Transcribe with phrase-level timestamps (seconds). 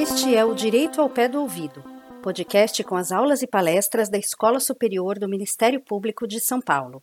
[0.00, 1.82] Este é o Direito ao Pé do Ouvido,
[2.22, 7.02] podcast com as aulas e palestras da Escola Superior do Ministério Público de São Paulo.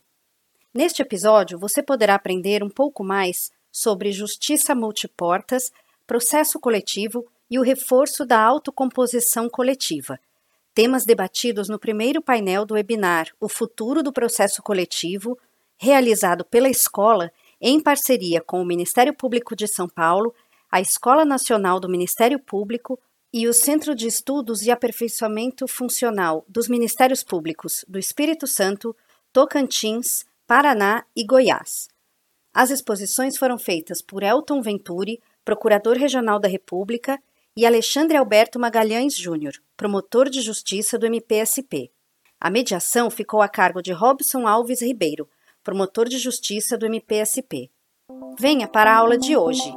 [0.74, 5.70] Neste episódio, você poderá aprender um pouco mais sobre justiça multiportas,
[6.06, 10.18] processo coletivo e o reforço da autocomposição coletiva,
[10.76, 15.38] temas debatidos no primeiro painel do webinar O Futuro do Processo Coletivo,
[15.78, 20.34] realizado pela escola em parceria com o Ministério Público de São Paulo,
[20.70, 23.00] a Escola Nacional do Ministério Público
[23.32, 28.94] e o Centro de Estudos e Aperfeiçoamento Funcional dos Ministérios Públicos do Espírito Santo,
[29.32, 31.88] Tocantins, Paraná e Goiás.
[32.52, 37.18] As exposições foram feitas por Elton Venturi, Procurador Regional da República,
[37.56, 41.90] e Alexandre Alberto Magalhães Júnior, promotor de justiça do MPSP.
[42.38, 45.26] A mediação ficou a cargo de Robson Alves Ribeiro,
[45.64, 47.70] promotor de justiça do MPSP.
[48.38, 49.72] Venha para a aula de hoje.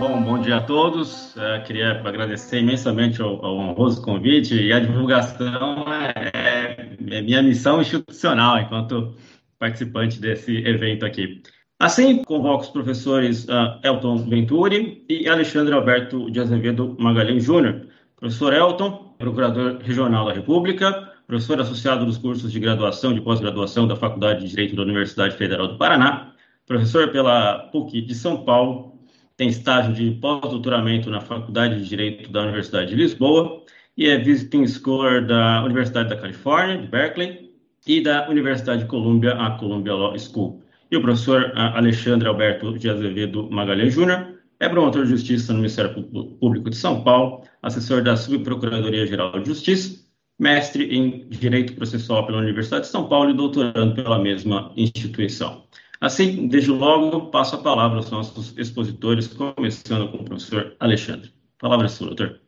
[0.00, 1.36] Bom, bom dia a todos.
[1.36, 7.82] Uh, queria agradecer imensamente ao, ao, honroso convite e a divulgação é, é, minha missão
[7.82, 9.14] institucional enquanto
[9.58, 11.42] participante desse evento aqui.
[11.78, 17.86] Assim, convoco os professores uh, Elton Venturi e Alexandre Alberto de Azevedo Magalhães Júnior.
[18.16, 23.94] Professor Elton, procurador regional da República, professor associado dos cursos de graduação e pós-graduação da
[23.94, 26.32] Faculdade de Direito da Universidade Federal do Paraná,
[26.66, 28.98] professor pela PUC de São Paulo,
[29.36, 33.62] tem estágio de pós-doutoramento na Faculdade de Direito da Universidade de Lisboa
[33.96, 37.47] e é visiting scholar da Universidade da Califórnia, de Berkeley,
[37.86, 40.62] e da Universidade de Columbia, a Columbia Law School.
[40.90, 46.02] E o professor Alexandre Alberto de Azevedo Magalhães Júnior é promotor de justiça no Ministério
[46.40, 50.04] Público de São Paulo, assessor da Subprocuradoria-Geral de Justiça,
[50.38, 55.64] mestre em Direito Processual pela Universidade de São Paulo e doutorando pela mesma instituição.
[56.00, 61.32] Assim, desde logo, passo a palavra aos nossos expositores, começando com o professor Alexandre.
[61.58, 62.40] Palavra é sua, doutor.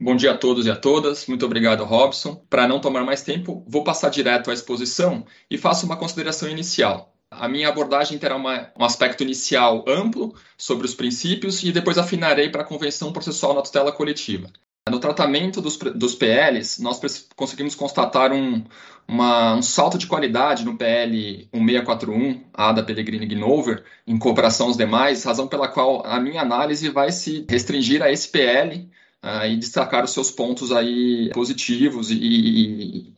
[0.00, 1.26] Bom dia a todos e a todas.
[1.26, 2.44] Muito obrigado, Robson.
[2.48, 7.14] Para não tomar mais tempo, vou passar direto à exposição e faço uma consideração inicial.
[7.30, 12.50] A minha abordagem terá uma, um aspecto inicial amplo sobre os princípios e depois afinarei
[12.50, 14.50] para a Convenção Processual na Tutela Coletiva.
[14.90, 17.00] No tratamento dos, dos PLs, nós
[17.36, 18.64] conseguimos constatar um,
[19.06, 24.76] uma, um salto de qualidade no PL 1641, A da Pellegrini Gnover, em cooperação aos
[24.76, 28.90] demais, razão pela qual a minha análise vai se restringir a esse PL
[29.22, 33.14] uh, e destacar os seus pontos aí positivos e, e,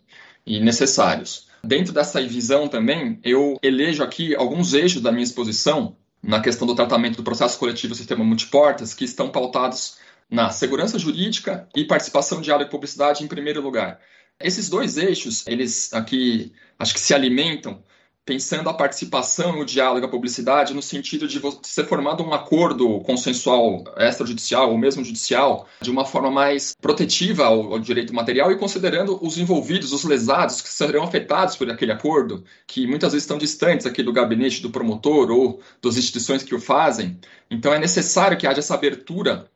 [0.46, 1.48] e necessários.
[1.62, 6.74] Dentro dessa visão também, eu elejo aqui alguns eixos da minha exposição na questão do
[6.74, 9.98] tratamento do processo coletivo sistema multiportas que estão pautados
[10.30, 14.00] na segurança jurídica e participação, diálogo e publicidade em primeiro lugar.
[14.40, 17.82] Esses dois eixos, eles aqui acho que se alimentam
[18.24, 23.84] pensando a participação, o diálogo a publicidade no sentido de ser formado um acordo consensual
[23.98, 29.18] extrajudicial ou mesmo judicial de uma forma mais protetiva ao, ao, direito material e considerando
[29.22, 33.84] os envolvidos, os lesados que serão afetados por aquele acordo, que muitas vezes estão distantes
[33.84, 37.18] aqui do gabinete do promotor ou das instituições que o fazem.
[37.50, 39.50] Então é necessário que haja essa abertura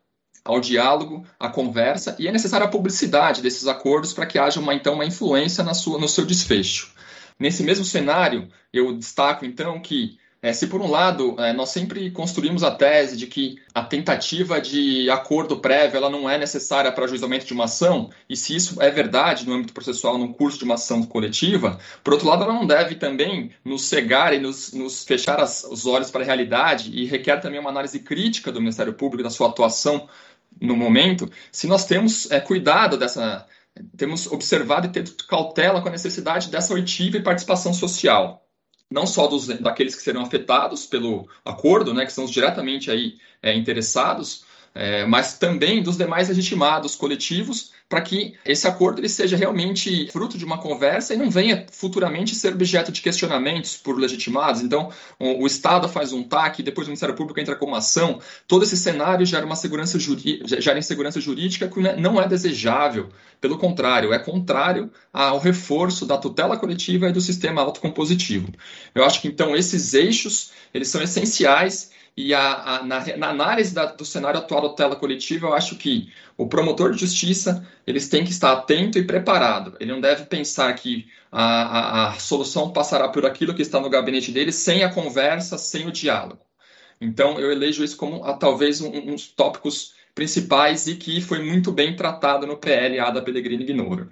[0.45, 4.75] ao diálogo, à conversa, e é necessária a publicidade desses acordos para que haja uma,
[4.75, 6.98] então uma influência na sua, no seu desfecho.
[7.39, 12.11] Nesse mesmo cenário, eu destaco então que é, se por um lado é, nós sempre
[12.13, 17.05] construímos a tese de que a tentativa de acordo prévio ela não é necessária para
[17.05, 20.65] ajuizamento de uma ação, e se isso é verdade no âmbito processual no curso de
[20.65, 25.03] uma ação coletiva, por outro lado ela não deve também nos cegar e nos, nos
[25.03, 28.95] fechar as, os olhos para a realidade e requer também uma análise crítica do Ministério
[28.95, 30.09] Público da sua atuação
[30.61, 33.47] no momento, se nós temos é, cuidado dessa,
[33.97, 38.47] temos observado e tido cautela com a necessidade dessa oitiva e participação social,
[38.91, 43.19] não só dos, daqueles que serão afetados pelo acordo, né, que são os diretamente aí
[43.43, 44.45] é, interessados,
[44.75, 50.37] é, mas também dos demais legitimados coletivos para que esse acordo ele seja realmente fruto
[50.37, 54.61] de uma conversa e não venha futuramente ser objeto de questionamentos por legitimados.
[54.61, 58.21] Então, o, Estado faz um TAC, depois o Ministério Público entra com uma ação.
[58.47, 63.09] Todo esse cenário gera uma segurança gera insegurança jurídica que não é desejável.
[63.41, 68.53] Pelo contrário, é contrário ao reforço da tutela coletiva e do sistema autocompositivo.
[68.95, 73.73] Eu acho que então esses eixos eles são essenciais e a, a, na, na, análise
[73.73, 78.09] da, do cenário atual da tutela coletiva, eu acho que o promotor de justiça eles
[78.09, 79.77] têm que estar atento e preparado.
[79.79, 84.33] Ele não deve pensar que a, a, solução passará por aquilo que está no gabinete
[84.33, 86.41] dele sem a conversa, sem o diálogo.
[87.01, 91.95] Então, eu elejo isso como talvez um, uns tópicos principais e que foi muito bem
[91.95, 94.11] tratado no PLA da Pellegrini Gnoro.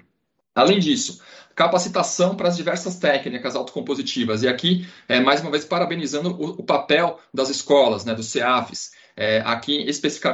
[0.56, 1.20] Além disso,
[1.54, 4.42] capacitação para as diversas técnicas autocompositivas.
[4.42, 8.92] E aqui, é, mais uma vez, parabenizando o, o papel das escolas, né, dos CEAFs,
[9.14, 9.86] é, aqui,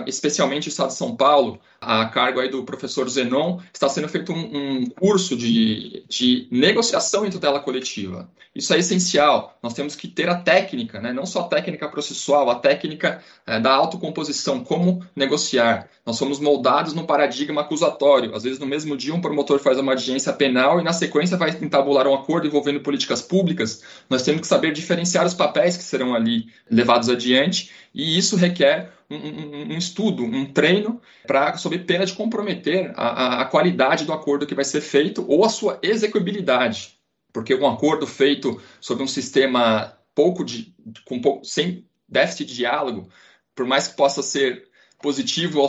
[0.07, 4.33] especialmente no estado de São Paulo, a cargo aí do professor Zenon, está sendo feito
[4.33, 8.31] um, um curso de, de negociação em tutela coletiva.
[8.55, 9.59] Isso é essencial.
[9.63, 11.13] Nós temos que ter a técnica, né?
[11.13, 15.89] não só a técnica processual, a técnica é, da autocomposição, como negociar.
[16.05, 18.35] Nós somos moldados no paradigma acusatório.
[18.35, 21.51] Às vezes, no mesmo dia, um promotor faz uma audiência penal e, na sequência, vai
[21.63, 23.83] entabular um acordo envolvendo políticas públicas.
[24.09, 28.91] Nós temos que saber diferenciar os papéis que serão ali levados adiante e isso requer
[29.15, 34.47] um, um, estudo, um treino, para sob pena de comprometer a, a, qualidade do acordo
[34.47, 36.99] que vai ser feito ou a sua execuibilidade.
[37.33, 40.75] Porque um acordo feito sobre um sistema pouco de,
[41.05, 43.09] com pouco, sem déficit de diálogo,
[43.55, 44.69] por mais que possa ser
[45.01, 45.69] positivo ao,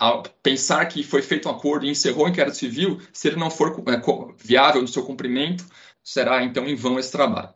[0.00, 3.50] ao, pensar que foi feito um acordo e encerrou o inquérito civil, se ele não
[3.50, 4.00] for é,
[4.36, 5.64] viável no seu cumprimento,
[6.04, 7.50] será então em vão esse trabalho.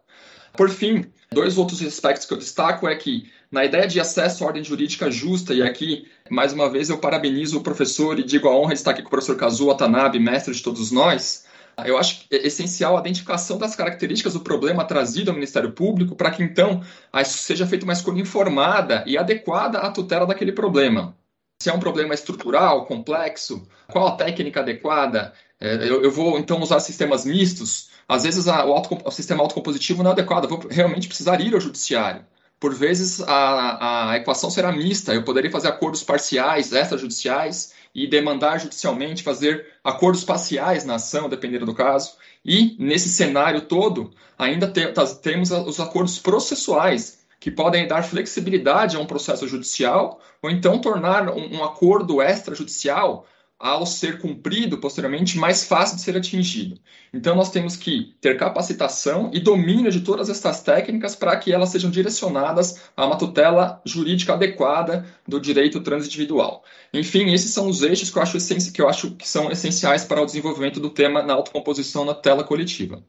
[0.57, 4.47] Por fim, dois outros aspectos que eu destaco é que na ideia de acesso à
[4.47, 8.57] ordem jurídica justa, e aqui, mais uma vez, eu parabenizo o professor e digo a
[8.57, 11.45] honra de estar aqui com o professor Kazuo Watanabe, mestre de todos nós,
[11.85, 16.31] eu acho é essencial a identificação das características do problema trazido ao Ministério Público para
[16.31, 16.83] que, então,
[17.25, 21.17] seja feita uma escolha informada e adequada à tutela daquele problema.
[21.63, 25.33] Se é um problema estrutural, complexo, qual a técnica adequada?
[25.61, 27.91] É, eu, eu vou, então, usar sistemas mistos.
[28.09, 30.45] Às vezes, a, o, auto, o sistema autocompositivo não é adequado.
[30.45, 32.25] Eu vou realmente precisar ir ao judiciário
[32.59, 35.13] por vezes a, a equação será mista.
[35.13, 41.67] Eu poderia fazer acordos parciais, extrajudiciais, e demandar judicialmente, fazer acordos parciais na ação, dependendo
[41.67, 42.15] do caso.
[42.45, 44.87] E, nesse cenário todo, ainda te,
[45.21, 51.29] temos os acordos processuais, que podem dar flexibilidade a um processo judicial, ou então tornar
[51.29, 53.27] um, um acordo extrajudicial
[53.59, 56.79] ao ser cumprido posteriormente, mais fácil de ser atingido.
[57.13, 61.71] Então, nós temos que ter capacitação e domínio de todas essas técnicas para que elas
[61.71, 66.63] sejam direcionadas a uma tutela jurídica adequada do direito transindividual.
[66.95, 68.39] Enfim, esses são os eixos que eu acho,
[68.73, 72.45] que, eu acho que são essenciais para o desenvolvimento do tema na autocomposição na tela
[72.45, 73.03] coletiva.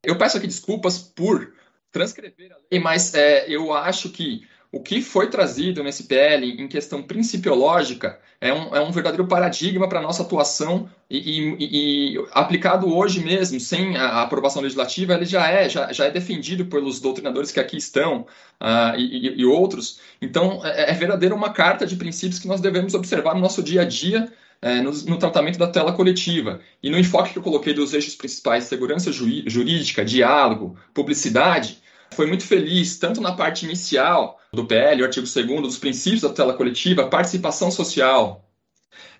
[0.00, 1.52] Eu peço aqui desculpas por
[1.92, 6.68] transcrever a lei, mas é, eu acho que o que foi trazido nesse PL em
[6.68, 12.26] questão principiológica é um, é um verdadeiro paradigma para a nossa atuação e, e, e,
[12.30, 17.00] aplicado hoje mesmo, sem a aprovação legislativa, ele já é, já, já é defendido pelos
[17.00, 18.20] doutrinadores que aqui estão
[18.60, 19.98] uh, e, e, outros.
[20.22, 23.82] Então, é, é verdadeiro uma carta de princípios que nós devemos observar no nosso dia
[23.82, 26.60] a dia é, no, no, tratamento da tela coletiva.
[26.82, 31.78] E no enfoque que eu coloquei dos eixos principais, segurança jurídica, diálogo, publicidade,
[32.12, 36.28] foi muito feliz, tanto na parte inicial do PL, o artigo 2 dos princípios da
[36.28, 38.44] tutela coletiva, participação social,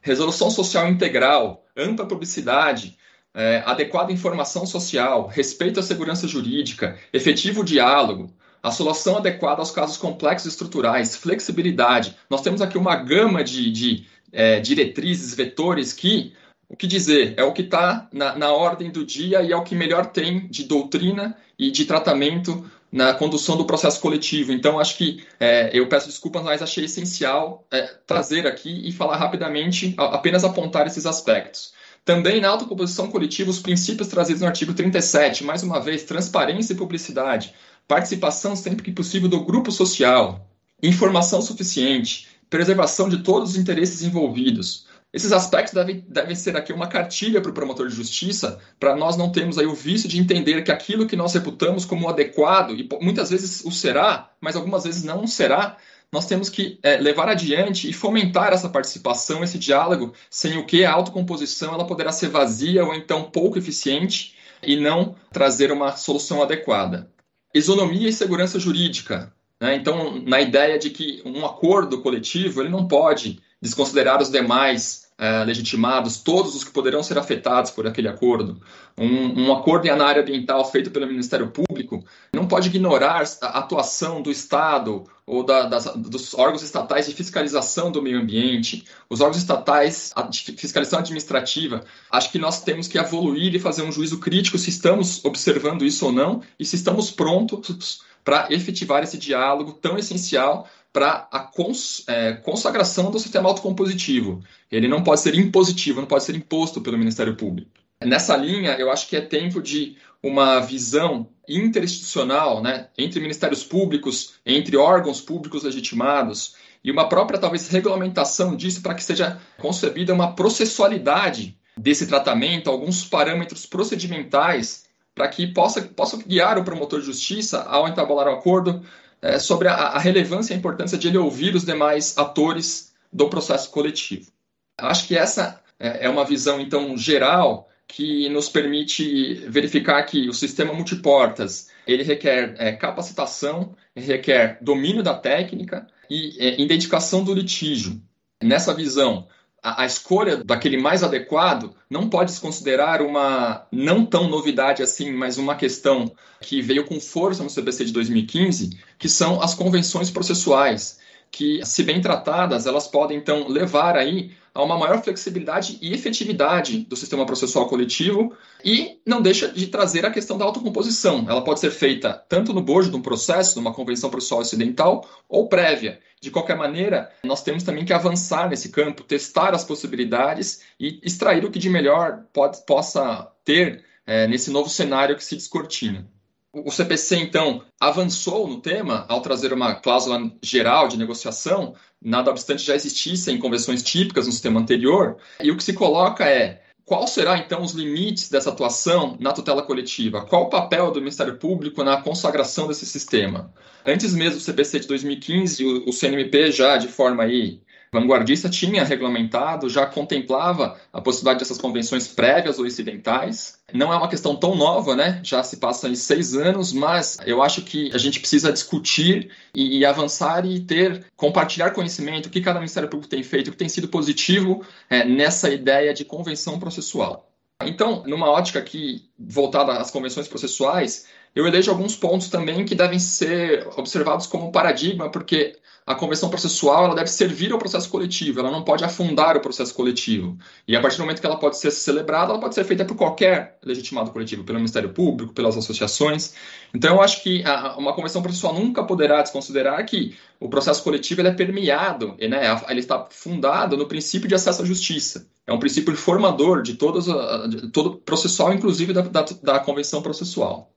[0.03, 2.99] resolução social integral, ampla publicidade,
[3.33, 9.97] é, adequada informação social, respeito à segurança jurídica, efetivo diálogo, a solução adequada aos casos
[9.97, 12.17] complexos estruturais, flexibilidade.
[12.29, 16.33] Nós temos aqui uma gama de, de é, diretrizes, vetores que,
[16.69, 19.65] o que dizer, é o que está na, na ordem do dia e é o
[19.65, 24.53] que melhor tem de doutrina e de tratamento na condução do processo coletivo.
[24.53, 29.17] Então, acho que é, eu peço desculpas, mas achei essencial é, trazer aqui e falar
[29.17, 31.73] rapidamente, apenas apontar esses aspectos.
[32.05, 36.77] Também na autocomposição coletiva, os princípios trazidos no artigo 37, mais uma vez, transparência e
[36.77, 37.55] publicidade,
[37.87, 40.49] participação sempre que possível do grupo social,
[40.83, 46.87] informação suficiente, preservação de todos os interesses envolvidos, esses aspectos devem, devem ser aqui uma
[46.87, 50.63] cartilha para o promotor de justiça, para nós não termos aí o vício de entender
[50.63, 55.03] que aquilo que nós reputamos como adequado, e muitas vezes o será, mas algumas vezes
[55.03, 55.77] não será,
[56.13, 60.85] nós temos que é, levar adiante e fomentar essa participação, esse diálogo, sem o que
[60.85, 66.43] a autocomposição ela poderá ser vazia ou então pouco eficiente e não trazer uma solução
[66.43, 67.11] adequada.
[67.55, 69.33] Isonomia e segurança jurídica.
[69.61, 69.75] Né?
[69.75, 75.45] Então, na ideia de que um acordo coletivo ele não pode desconsiderar os demais é,
[75.45, 78.59] legitimados, todos os que poderão ser afetados por aquele acordo.
[78.97, 82.03] Um, um acordo na área ambiental feito pelo Ministério Público
[82.33, 87.93] não pode ignorar a atuação do Estado ou da, das, dos órgãos estatais de fiscalização
[87.93, 91.85] do meio ambiente, os órgãos estatais de fiscalização administrativa.
[92.11, 96.07] Acho que nós temos que evoluir e fazer um juízo crítico se estamos observando isso
[96.07, 102.05] ou não e se estamos prontos para efetivar esse diálogo tão essencial para a cons,
[102.09, 104.43] é, consagração do sistema autocompositivo.
[104.71, 107.71] Ele não pode ser impositivo, não pode ser imposto pelo Ministério Público.
[108.05, 114.35] Nessa linha, eu acho que é tempo de uma visão interinstitucional né, entre ministérios públicos,
[114.45, 120.35] entre órgãos públicos legitimados, e uma própria, talvez, regulamentação disso para que seja concebida uma
[120.35, 127.63] processualidade desse tratamento, alguns parâmetros procedimentais para que possa, possa guiar o promotor de justiça
[127.63, 128.83] ao entabular o um acordo
[129.21, 133.29] é, sobre a, a relevância e a importância de ele ouvir os demais atores do
[133.29, 134.31] processo coletivo.
[134.79, 140.33] Acho que essa é, é uma visão, então, geral que nos permite verificar que o
[140.33, 148.01] sistema multiportas ele requer é, capacitação, requer domínio da técnica e é, identificação do litígio.
[148.43, 149.27] Nessa visão,
[149.63, 155.13] a, a, escolha daquele mais adequado não pode se considerar uma não tão novidade assim,
[155.13, 160.11] mas uma questão que veio com força no CBC de 2015, que são as convenções
[160.11, 160.99] processuais,
[161.31, 166.81] que, se bem tratadas, elas podem então levar aí a uma maior flexibilidade e efetividade
[166.81, 171.27] do sistema processual coletivo e não deixa de trazer a questão da autocomposição.
[171.29, 175.49] Ela pode ser feita tanto no bojo de um processo, numa convenção processual ocidental, ou
[175.49, 176.01] prévia.
[176.21, 181.45] De qualquer maneira, nós temos também que avançar nesse campo, testar as possibilidades e extrair
[181.45, 186.07] o que de melhor pode, possa ter é, nesse novo cenário que se descortina.
[186.53, 192.65] O CPC, então, avançou no tema ao trazer uma cláusula geral de negociação, nada obstante
[192.65, 197.39] já existissem convenções típicas no sistema anterior, e o que se coloca é qual será
[197.39, 200.27] então os limites dessa atuação na tutela coletiva?
[200.27, 203.55] Qual o papel do Ministério Público na consagração desse sistema?
[203.87, 207.61] Antes mesmo do CPC de 2015, o, CNMP já de forma aí
[207.93, 213.59] vanguardista tinha regulamentado, já contemplava a possibilidade dessas convenções prévias ou incidentais.
[213.73, 215.21] Não é uma questão tão nova, né?
[215.25, 219.85] Já se passam seis anos, mas eu acho que a gente precisa discutir e, e,
[219.85, 223.69] avançar e ter, compartilhar conhecimento, o que cada Ministério Público tem feito, o que tem
[223.69, 227.31] sido positivo é, nessa ideia de convenção processual.
[227.63, 232.99] Então, numa ótica aqui voltada às convenções processuais, eu elejo alguns pontos também que devem
[232.99, 235.57] ser observados como paradigma, porque
[235.87, 239.75] a convenção processual ela deve servir ao processo coletivo, ela não pode afundar o processo
[239.75, 240.39] coletivo.
[240.67, 242.97] E a partir do momento que ela pode ser celebrada, ela pode ser feita por
[242.97, 246.35] qualquer legitimado coletivo, pelo Ministério Público, pelas associações.
[246.73, 251.23] Então, eu acho que a, uma convenção processual nunca poderá desconsiderar que o processo coletivo
[251.23, 255.29] ele é permeado, né, ele está fundado no princípio de acesso à justiça.
[255.47, 257.07] É um princípio formador de, todos,
[257.49, 260.73] de todo processual, inclusive da, da, da convenção processual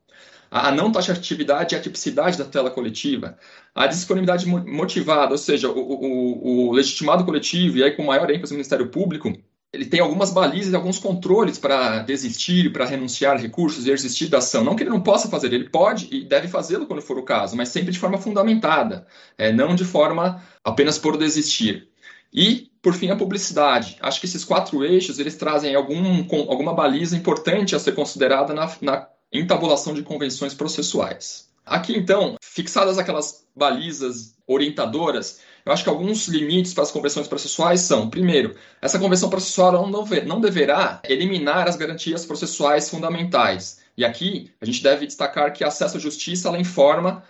[0.55, 3.35] a não taxatividade e a tipicidade da tela coletiva,
[3.73, 8.53] a disponibilidade motivada, ou seja, o, o, o legitimado coletivo, e aí com maior ênfase
[8.53, 9.33] no Ministério Público,
[9.73, 14.37] ele tem algumas balizas e alguns controles para desistir, para renunciar recursos e resistir da
[14.37, 14.63] ação.
[14.63, 17.57] Não que ele não possa fazer, ele pode e deve fazê-lo quando for o caso,
[17.57, 21.87] mas sempre de forma fundamentada, é, não de forma apenas por desistir.
[22.31, 23.97] E, por fim, a publicidade.
[23.99, 28.71] Acho que esses quatro eixos eles trazem algum, alguma baliza importante a ser considerada na,
[28.81, 31.49] na em tabulação de convenções processuais.
[31.65, 37.81] Aqui, então, fixadas aquelas balizas orientadoras, eu acho que alguns limites para as convenções processuais
[37.81, 43.81] são: primeiro, essa convenção processual não deverá eliminar as garantias processuais fundamentais.
[43.95, 47.23] E aqui a gente deve destacar que acesso à justiça ela informa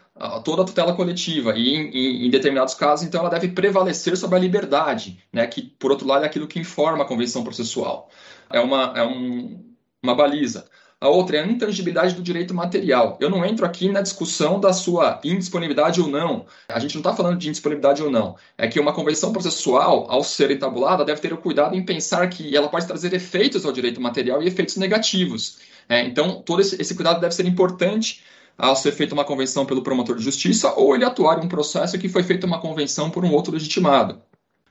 [0.43, 4.39] toda a tutela coletiva e em, em, determinados casos então ela deve prevalecer sobre a
[4.39, 8.09] liberdade, né, que por outro lado é aquilo que informa a convenção processual.
[8.49, 9.61] É uma, é um,
[10.01, 10.65] uma baliza.
[11.03, 13.17] A outra é a intangibilidade do direito material.
[13.19, 16.45] Eu não entro aqui na discussão da sua indisponibilidade ou não.
[16.69, 18.37] A gente não está falando de indisponibilidade ou não.
[18.57, 22.55] É que uma convenção processual, ao ser entabulada, deve ter o cuidado em pensar que
[22.55, 25.57] ela pode trazer efeitos ao direito material e efeitos negativos.
[25.89, 28.23] É, então, todo esse, esse cuidado deve ser importante
[28.57, 31.99] ao ser feita uma convenção pelo promotor de justiça ou ele atuar em um processo
[31.99, 34.21] que foi feita uma convenção por um outro legitimado.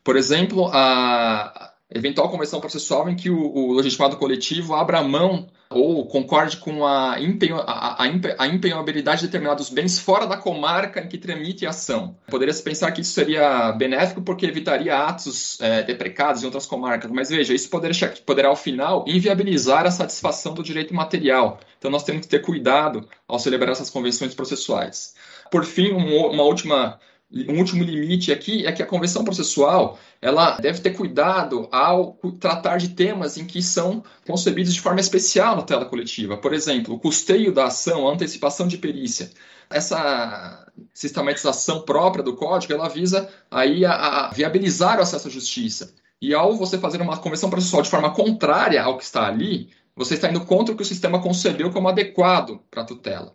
[0.02, 6.06] Por exemplo, a eventual convenção processual em que o, o legitimado coletivo abra mão ou
[6.06, 8.04] concorde com a, empenho, a, a,
[8.38, 12.16] a, empenhabilidade de determinados bens fora da comarca em que tramite a ação.
[12.28, 17.30] Poderia-se pensar que isso seria benéfico porque evitaria atos é, deprecados em outras comarcas, mas
[17.30, 21.58] veja, isso poderia, poderá, ao final, inviabilizar a satisfação do direito material.
[21.78, 25.14] Então, nós temos que ter cuidado ao celebrar essas convenções processuais.
[25.50, 26.99] Por fim, uma última
[27.48, 32.76] um último limite aqui é que a convenção processual ela deve ter cuidado ao tratar
[32.76, 36.36] de temas em que são concebidos de forma especial na tela coletiva.
[36.36, 39.30] Por exemplo, o custeio da ação, a antecipação de perícia.
[39.70, 45.94] Essa sistematização própria do código ela visa aí a, a viabilizar o acesso à justiça.
[46.20, 50.14] E ao você fazer uma convenção processual de forma contrária ao que está ali, você
[50.14, 53.34] está indo contra o que o sistema concebeu como adequado para a tutela.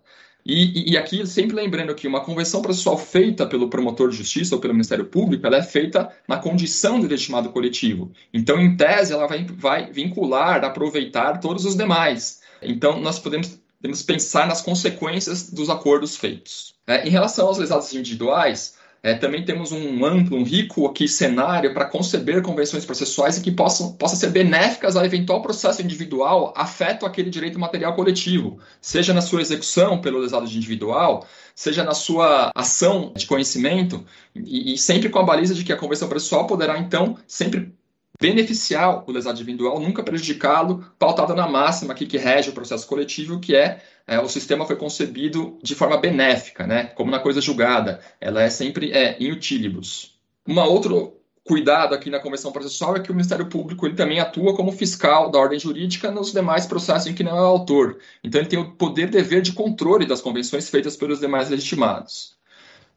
[0.50, 4.62] E, e, aqui, sempre lembrando que uma convenção processual feita pelo promotor de justiça ou
[4.62, 8.14] pelo Ministério Público, ela é feita na condição de legitimado coletivo.
[8.34, 12.40] Então, em tese, ela vai, vai vincular, aproveitar todos os demais.
[12.62, 16.74] Então, nós podemos, podemos pensar nas consequências dos acordos feitos.
[16.88, 18.77] É, em relação aos lesados individuais,
[19.08, 23.94] é, também temos um amplo, um rico aqui cenário para conceber convenções processuais que possam,
[23.94, 29.40] possam ser benéficas ao eventual processo individual afeto aquele direito material coletivo, seja na sua
[29.40, 35.20] execução pelo lesado de individual, seja na sua ação de conhecimento, e, e sempre com
[35.20, 37.77] a baliza de que a convenção processual poderá, então, sempre
[38.20, 43.40] beneficiar o lesado individual, nunca prejudicá-lo, pautado na máxima aqui que rege o processo coletivo,
[43.40, 48.00] que é, é, o sistema foi concebido de forma benéfica, né, como na coisa julgada,
[48.20, 50.18] ela é sempre é, in utilibus.
[50.46, 54.56] Uma outro cuidado aqui na convenção processual é que o Ministério Público ele também atua
[54.56, 58.00] como fiscal da ordem jurídica nos demais processos em que não é autor.
[58.24, 62.37] Então ele tem o poder dever de controle das convenções feitas pelos demais legitimados.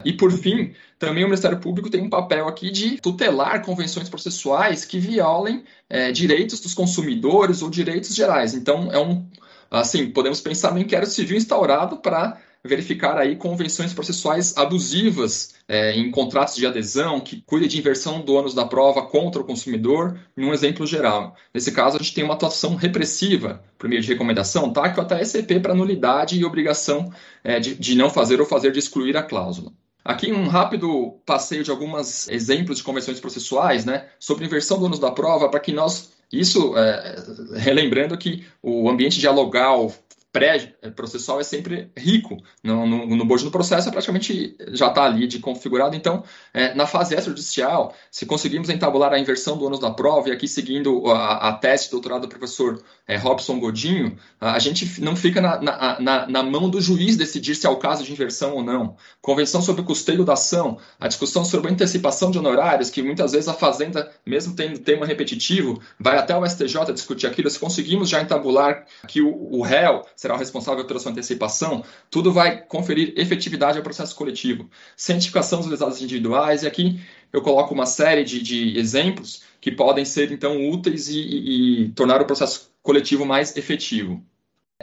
[0.05, 4.85] E, por fim, também o Ministério Público tem um papel aqui de tutelar convenções processuais
[4.85, 8.55] que violem é, direitos dos consumidores ou direitos gerais.
[8.55, 9.27] Então, é um,
[9.71, 16.11] assim, podemos pensar no inquérito civil instaurado para verificar aí convenções processuais abusivas é, em
[16.11, 20.45] contratos de adesão que cuida de inversão do ônus da prova contra o consumidor, em
[20.45, 21.35] um exemplo geral.
[21.55, 24.91] Nesse caso, a gente tem uma atuação repressiva por meio de recomendação, tá?
[24.93, 27.11] que até SCP para nulidade e obrigação
[27.43, 29.73] é, de, de não fazer ou fazer de excluir a cláusula.
[30.05, 34.99] Aqui um rápido passeio de alguns exemplos de convenções processuais, né, sobre inversão do ônus
[34.99, 37.17] da prova, para que nós, isso, é,
[37.57, 39.93] relembrando que o ambiente dialogal
[40.33, 42.37] pré-processual é sempre rico.
[42.63, 45.97] No, no, no bojo do processo é praticamente já está ali de configurado.
[45.97, 46.23] Então,
[46.55, 50.47] é, na fase extrajudicial, se conseguirmos entabular a inversão do ônus da prova, e aqui
[50.47, 55.17] seguindo a, a tese de doutorado do professor é, Robson Godinho, a, a gente não
[55.17, 58.55] fica na, na, na, na, mão do juiz decidir se é o caso de inversão
[58.55, 58.97] ou não.
[59.21, 63.33] Convenção sobre o custeio da ação, a discussão sobre a antecipação de honorários, que muitas
[63.33, 67.51] vezes a Fazenda, mesmo tendo tema repetitivo, vai até o STJ discutir aquilo.
[67.51, 72.31] Se conseguimos já entabular que o, o réu será o responsável pela sua antecipação, tudo
[72.31, 74.69] vai conferir efetividade ao processo coletivo.
[74.95, 77.01] Cientificação dos lesados individuais, e aqui
[77.33, 81.89] eu coloco uma série de, de exemplos que podem ser, então, úteis e, e, e
[81.93, 84.23] tornar o processo coletivo mais efetivo.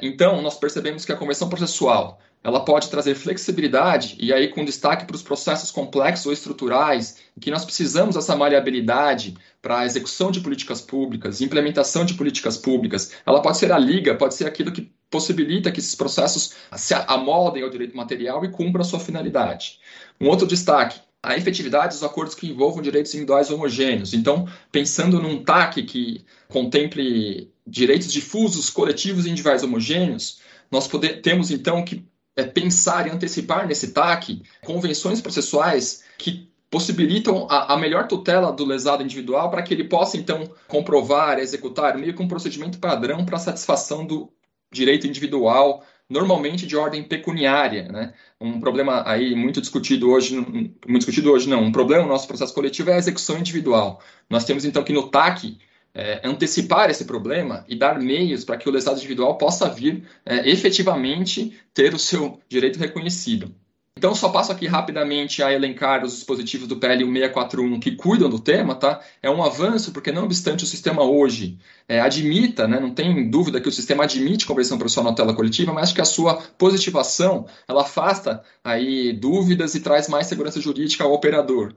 [0.02, 5.06] Então, nós percebemos que a convenção processual ela pode trazer flexibilidade, e aí com destaque
[5.06, 10.40] para os processos complexos ou estruturais, que nós precisamos dessa maleabilidade para a execução de
[10.40, 13.12] políticas públicas, implementação de políticas públicas.
[13.24, 17.63] Ela pode ser a liga, pode ser aquilo que possibilita que esses processos se amoldem
[17.63, 19.80] ao direito material e cumpram a sua finalidade.
[20.20, 24.13] Um outro destaque, a efetividade dos acordos que envolvam direitos individuais homogêneos.
[24.13, 30.39] Então, pensando num TAC que contemple direitos difusos, coletivos e individuais homogêneos,
[30.72, 37.48] nós poder, temos então que é, pensar e antecipar nesse TAC convenções processuais que possibilitam
[37.50, 42.13] a, a, melhor tutela do lesado individual para que ele possa, então, comprovar, executar meio
[42.13, 44.32] que um procedimento padrão para satisfação do
[44.72, 48.14] direito individual, normalmente de ordem pecuniária, né?
[48.40, 52.54] Um problema aí muito discutido hoje, muito discutido hoje não, um problema no nosso processo
[52.54, 54.02] coletivo é a execução individual.
[54.30, 55.58] Nós temos, então, que no TAC
[55.94, 60.48] é, antecipar esse problema e dar meios para que o lesado individual possa vir é,
[60.50, 63.54] efetivamente ter o seu direito reconhecido.
[63.98, 68.38] Então, só passo aqui rapidamente a elencar os dispositivos do PL 1641 que cuidam do
[68.38, 69.02] tema, tá?
[69.24, 71.58] É um avanço, porque não obstante o sistema hoje
[71.88, 75.74] é, admita, né, não tem dúvida que o sistema admite conversão profissional na tela coletiva,
[75.74, 81.12] mas que a sua positivação, ela afasta aí dúvidas e traz mais segurança jurídica ao
[81.12, 81.74] operador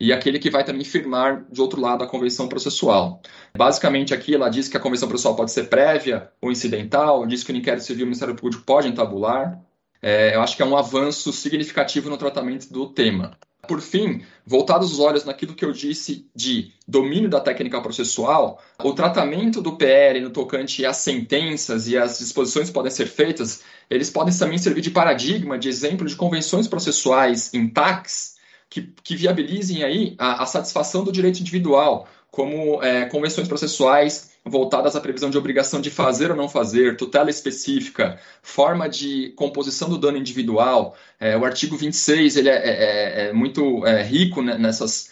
[0.00, 3.20] e aquele que vai também firmar, de outro lado, a convenção processual.
[3.56, 7.52] Basicamente, aqui ela diz que a convenção processual pode ser prévia ou incidental, diz que
[7.52, 9.60] o inquérito civil o Ministério Público pode entabular.
[10.00, 13.36] É, eu acho que é um avanço significativo no tratamento do tema.
[13.66, 18.94] Por fim, voltados os olhos naquilo que eu disse de domínio da técnica processual, o
[18.94, 24.08] tratamento do PL no tocante às sentenças e as disposições que podem ser feitas, eles
[24.08, 28.36] podem também servir de paradigma, de exemplo de convenções processuais em TACs,
[28.70, 34.96] que, que viabilizem aí a, a, satisfação do direito individual, como é, convenções processuais voltadas
[34.96, 39.98] à previsão de obrigação de fazer ou não fazer, tutela específica, forma de composição do
[39.98, 40.96] dano individual.
[41.18, 45.10] É, o artigo 26 ele é, é, é, é muito é, rico nessas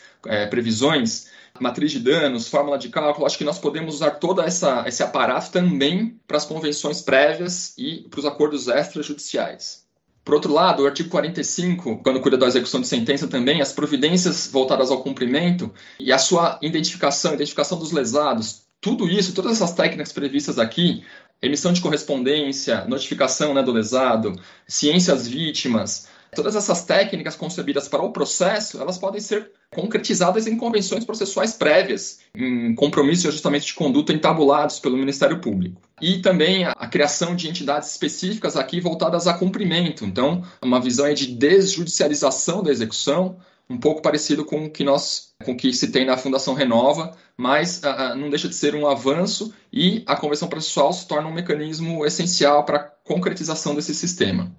[0.50, 5.02] previsões matriz de danos, fórmula de cálculo, acho que nós podemos usar todo essa, esse
[5.02, 9.86] aparato também para as convenções prévias e para os acordos extrajudiciais.
[10.26, 14.48] Por outro lado, o artigo 45, quando cuida da execução de sentença também, as providências
[14.48, 20.12] voltadas ao cumprimento e a sua identificação, identificação dos lesados, tudo isso, todas essas técnicas
[20.12, 21.04] previstas aqui,
[21.42, 24.32] emissão de correspondência, notificação né, do lesado,
[24.66, 31.04] ciências vítimas, todas essas técnicas concebidas para o processo, elas podem ser concretizadas em convenções
[31.04, 35.80] processuais prévias, em compromissos de ajustamento de conduta entabulados pelo Ministério Público.
[36.00, 40.04] E também a criação de entidades específicas aqui voltadas a cumprimento.
[40.04, 43.36] Então, uma visão de desjudicialização da execução,
[43.68, 47.16] um pouco parecido com o que nós, com o que se tem na Fundação Renova,
[47.36, 51.34] mas uh, não deixa de ser um avanço e a conversão processual se torna um
[51.34, 54.50] mecanismo essencial para a concretização desse sistema.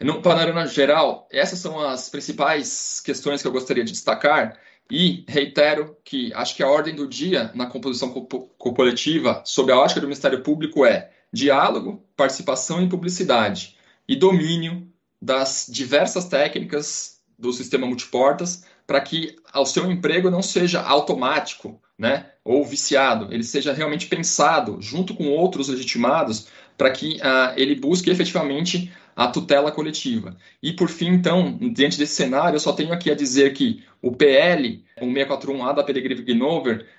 [0.00, 4.58] No panorama geral, essas são as principais questões que eu gostaria de destacar
[4.90, 8.10] e reitero que acho que a ordem do dia na composição
[8.58, 14.86] coletiva sob a ótica do Ministério Público é diálogo, participação e publicidade e domínio
[15.20, 17.13] das diversas técnicas
[17.44, 23.44] do sistema multiportas para que o seu emprego não seja automático, né, ou viciado, ele
[23.44, 29.70] seja realmente pensado junto com outros legitimados para que uh, ele busque efetivamente a tutela
[29.70, 30.36] coletiva.
[30.60, 34.10] E por fim, então, diante desse cenário, eu só tenho aqui a dizer que o
[34.10, 36.24] PL, o 641A da Peregrine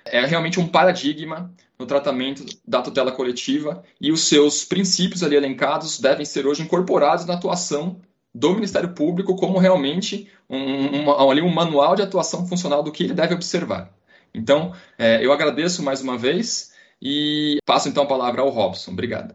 [0.06, 6.00] é realmente um paradigma no tratamento da tutela coletiva e os seus princípios ali elencados
[6.00, 8.00] devem ser hoje incorporados na atuação
[8.38, 13.04] do Ministério Público como realmente um, um, ali um manual de atuação funcional do que
[13.04, 13.90] ele deve observar.
[14.34, 18.92] Então, é, eu agradeço mais uma vez e passo então a palavra ao Robson.
[18.92, 19.34] Obrigado.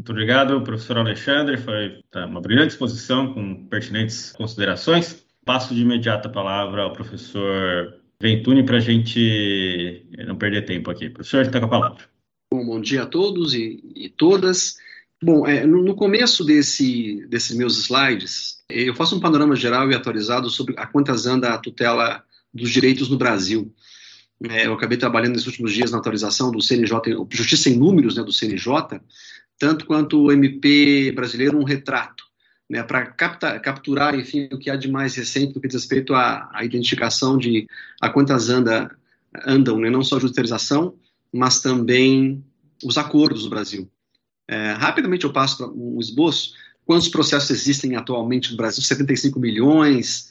[0.00, 1.56] Muito obrigado, professor Alexandre.
[1.56, 5.24] Foi tá, uma brilhante exposição com pertinentes considerações.
[5.44, 11.08] Passo de imediato a palavra ao professor Ventuni para a gente não perder tempo aqui.
[11.10, 12.04] Professor, está com a palavra.
[12.52, 14.78] Bom, bom dia a todos e, e todas.
[15.22, 19.94] Bom, é, no, no, começo desse, desses meus slides, eu faço um panorama geral e
[19.94, 23.70] atualizado sobre a quantas anda a tutela dos direitos no Brasil.
[24.48, 26.96] É, eu acabei trabalhando nesses últimos dias na atualização do CNJ,
[27.28, 28.98] Justiça em Números, né, do CNJ,
[29.58, 32.24] tanto quanto o MP brasileiro, um retrato,
[32.68, 36.48] né, para capturar, enfim, o que há de mais recente no que diz respeito à,
[36.50, 37.66] à identificação de
[38.00, 38.90] a quantas anda,
[39.44, 40.94] andam, né, não só a judicialização,
[41.30, 42.42] mas também
[42.82, 43.86] os acordos do Brasil.
[44.50, 46.54] É, rapidamente eu passo um esboço.
[46.84, 48.82] Quantos processos existem atualmente no Brasil?
[48.82, 50.28] 75 milhões.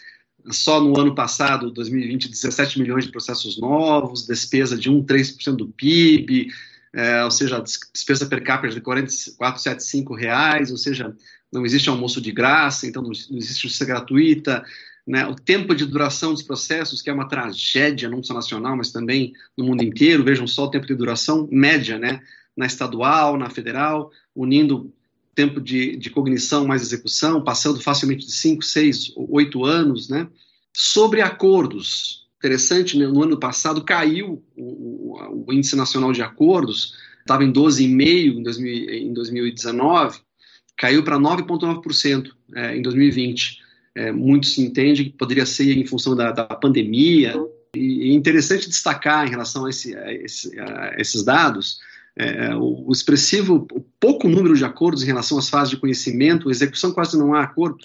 [0.51, 6.49] Só no ano passado, 2020, 17 milhões de processos novos, despesa de 1,3% do PIB,
[6.93, 11.15] é, ou seja, despesa per capita de 44,75 reais, ou seja,
[11.51, 14.65] não existe almoço de graça, então não, não existe justiça gratuita,
[15.07, 18.91] né, o tempo de duração dos processos, que é uma tragédia não só nacional, mas
[18.91, 22.21] também no mundo inteiro, vejam só o tempo de duração média, né,
[22.59, 24.93] na estadual, na federal, unindo
[25.33, 30.27] tempo de, de cognição mais execução, passando facilmente de 5, 6, 8 anos, né,
[30.75, 36.93] sobre acordos, interessante, né, no ano passado caiu o, o, o Índice Nacional de Acordos,
[37.21, 40.19] estava em 12,5% em, em 2019,
[40.75, 43.59] caiu para 9,9% é, em 2020.
[43.95, 47.33] É, muito se entende que poderia ser em função da, da pandemia.
[47.75, 51.79] E é interessante destacar em relação a, esse, a, esse, a esses dados
[52.19, 56.51] é, o, o, expressivo, o pouco número de acordos em relação às fases de conhecimento,
[56.51, 57.77] execução quase não há acordo,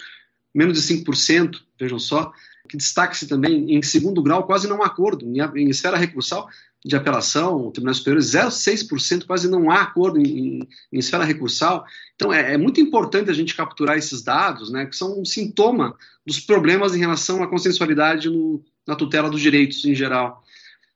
[0.53, 2.33] menos de 5%, vejam só,
[2.67, 5.25] que destaque-se também, em segundo grau, quase não há acordo.
[5.25, 6.49] Em, em esfera recursal
[6.83, 10.59] de apelação, tribunais superiores, 0,6%, quase não há acordo em, em,
[10.91, 11.85] em esfera recursal.
[12.15, 15.95] Então, é, é, muito importante a gente capturar esses dados, né, que são um sintoma
[16.25, 20.43] dos problemas em relação à consensualidade no, na tutela dos direitos em geral.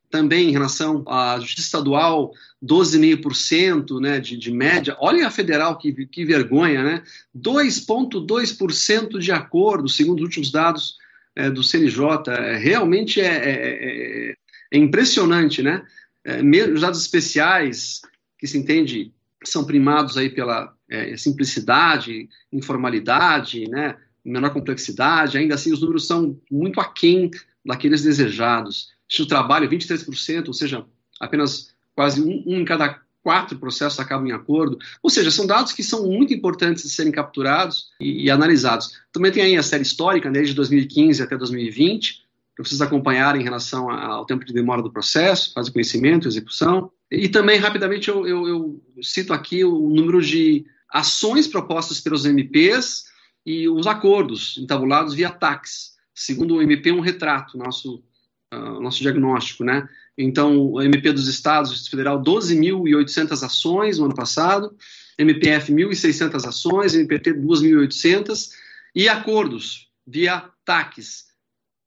[0.09, 4.97] Também em relação à justiça estadual, 12,5% né, de, de média.
[4.99, 7.03] Olha a federal, que, que vergonha, né?
[7.35, 10.97] 2,2% de acordo, segundo os últimos dados
[11.35, 12.31] é, do CNJ.
[12.31, 14.35] É, realmente é, é, é,
[14.71, 15.83] é impressionante, né?
[16.25, 18.01] É, os dados especiais,
[18.37, 20.73] que se entende, são primados aí pela
[21.17, 23.95] simplicidade, informalidade, né?
[24.25, 27.31] menor complexidade, ainda assim os números são muito aquém
[27.65, 28.89] daqueles desejados.
[29.09, 30.85] Se o trabalho 23%, ou seja,
[31.19, 34.77] apenas quase um, um em cada quatro processos acabam em acordo.
[35.03, 38.91] Ou seja, são dados que são muito importantes de serem capturados e, e analisados.
[39.11, 42.23] Também tem aí a série histórica, desde 2015 até 2020,
[42.55, 46.91] para vocês acompanharem em relação ao tempo de demora do processo, fase de conhecimento, execução.
[47.11, 53.05] E também, rapidamente, eu, eu, eu cito aqui o número de ações propostas pelos MPs
[53.45, 55.93] e os acordos entabulados via TAX.
[56.13, 58.03] Segundo o MP, um retrato, nosso,
[58.53, 59.87] uh, nosso diagnóstico, né?
[60.17, 64.75] Então, o MP dos Estados, Distrito Federal, 12.800 ações no ano passado,
[65.17, 68.49] MPF 1.600 ações, MPT 2.800
[68.95, 71.29] e acordos via TACs.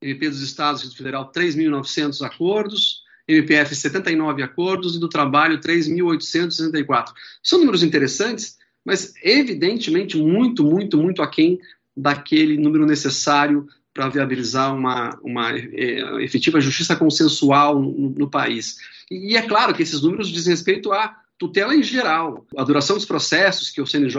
[0.01, 7.13] MP dos Estados, Distrito Federal, 3.900 acordos, MPF 79 acordos e do trabalho 3.864.
[7.43, 11.61] São números interessantes, mas evidentemente muito, muito, muito aquém
[11.97, 18.77] daquele número necessário para viabilizar uma, uma é, efetiva justiça consensual no, no país.
[19.11, 22.47] E, e, é claro que esses números dizem respeito a tutela em geral.
[22.57, 24.17] A duração dos processos que o CNJ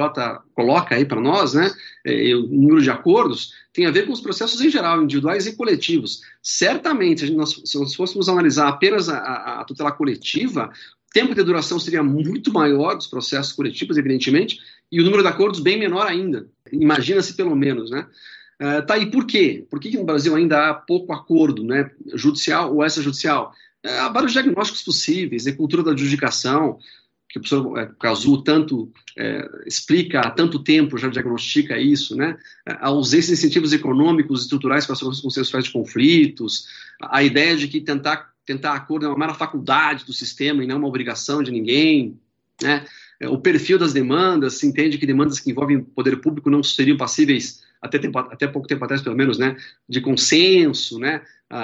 [0.53, 1.71] coloca aí para nós, né,
[2.05, 5.55] é, o número de acordos, tem a ver com os processos em geral, individuais e
[5.55, 6.21] coletivos.
[6.41, 10.69] Certamente, nós, se nós fôssemos analisar apenas a, a, a tutela coletiva,
[11.09, 14.59] o tempo de duração seria muito maior dos processos coletivos, evidentemente,
[14.91, 16.47] e o número de acordos bem menor ainda.
[16.71, 18.05] Imagina-se pelo menos, né?
[18.63, 19.67] Uh, tá aí por quê?
[19.69, 23.53] Por que, que, no Brasil ainda há pouco acordo, né, judicial ou extrajudicial?
[23.85, 26.79] Uh, há vários diagnósticos possíveis, a né, cultura da adjudicação,
[27.27, 32.37] que o professor é, Cazu tanto é, explica há tanto tempo, já diagnostica isso, né?
[32.63, 36.67] A ausência de incentivos econômicos e estruturais para soluções consensuais de conflitos,
[37.01, 40.77] a ideia de que tentar, tentar acordo é uma mera faculdade do sistema e não
[40.77, 42.19] uma obrigação de ninguém,
[42.61, 42.85] né?
[43.19, 46.97] É, o perfil das demandas, se entende que demandas que envolvem poder público não seriam
[46.97, 51.21] passíveis até, tempo, até pouco tempo atrás, pelo menos, né, de consenso, né,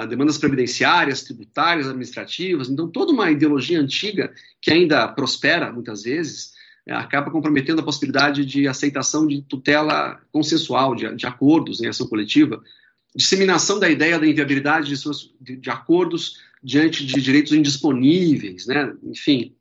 [0.08, 2.68] demandas previdenciárias, tributárias, administrativas.
[2.68, 6.52] Então, toda uma ideologia antiga que ainda prospera, muitas vezes,
[6.86, 12.06] é, acaba comprometendo a possibilidade de aceitação de tutela consensual, de, de acordos em ação
[12.06, 12.62] coletiva,
[13.14, 15.02] disseminação da ideia da inviabilidade de,
[15.40, 19.54] de, de acordos diante de direitos indisponíveis, né, enfim.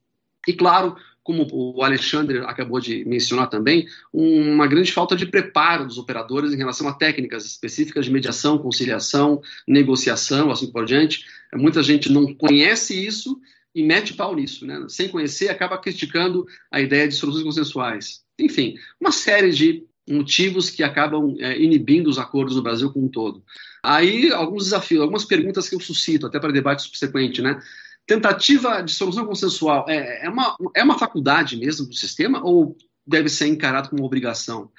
[0.48, 0.96] E, claro,
[1.30, 6.58] como o Alexandre acabou de mencionar também, uma grande falta de preparo dos operadores em
[6.58, 11.24] relação a técnicas específicas de mediação, conciliação, negociação, assim por diante.
[11.54, 13.40] Muita gente não conhece isso
[13.76, 14.84] e mete pau nisso, né?
[14.90, 18.22] Sem conhecer, acaba criticando a ideia de soluções consensuais.
[18.40, 23.10] Enfim, uma série de motivos que acabam é, inibindo os acordos no Brasil como um
[23.10, 23.44] todo.
[23.84, 27.62] Aí, alguns desafios, algumas perguntas que eu suscito, até para debate subsequente, né?
[28.10, 33.30] Tentativa de solução consensual é, é, uma, é uma faculdade mesmo do sistema ou deve
[33.30, 34.72] ser encarado como obrigação?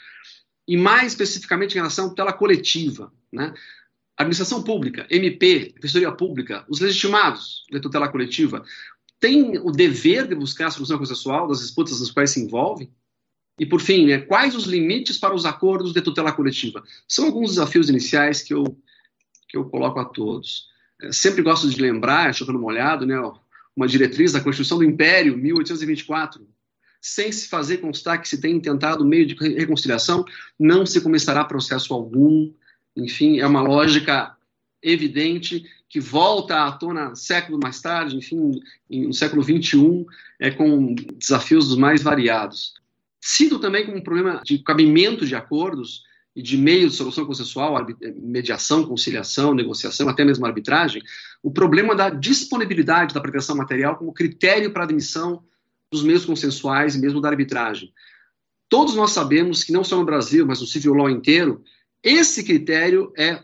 [0.67, 3.55] E mais especificamente em relação à tutela coletiva, né?
[4.17, 8.65] Administração pública, MP, Defensoria Pública, os legitimados de tutela coletiva,
[9.21, 12.93] têm o dever de buscar a solução consensual das disputas nas quais se envolvem?
[13.59, 16.83] E, por fim, né, quais os limites para os acordos de tutela coletiva?
[17.09, 18.65] São alguns desafios iniciais que eu,
[19.49, 20.71] que eu coloco a todos
[21.11, 23.17] sempre gosto de lembrar, chovendo molhado, né,
[23.75, 26.47] uma diretriz da Constituição do Império, 1824,
[27.01, 30.25] sem se fazer constar que se tem intentado meio de reconciliação,
[30.59, 32.53] não se começará processo algum.
[32.95, 34.37] Enfim, é uma lógica
[34.83, 40.07] evidente que volta à tona século mais tarde, enfim, no século XXI,
[40.39, 42.75] é, com desafios dos mais variados.
[43.21, 47.87] Cito também como um problema de cabimento de acordos e de meio de solução consensual,
[48.17, 51.03] mediação, conciliação, negociação, até mesmo arbitragem,
[51.43, 55.43] o problema da disponibilidade da pretensão material como critério para admissão
[55.91, 57.93] dos meios consensuais e mesmo da arbitragem.
[58.69, 61.65] Todos nós sabemos que não só no Brasil, mas no civil law inteiro,
[62.03, 63.43] esse critério é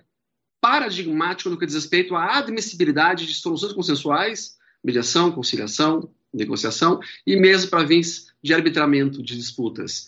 [0.61, 7.71] paradigmático no que diz respeito à admissibilidade de soluções consensuais, mediação, conciliação, negociação e mesmo
[7.71, 10.07] para fins de arbitramento de disputas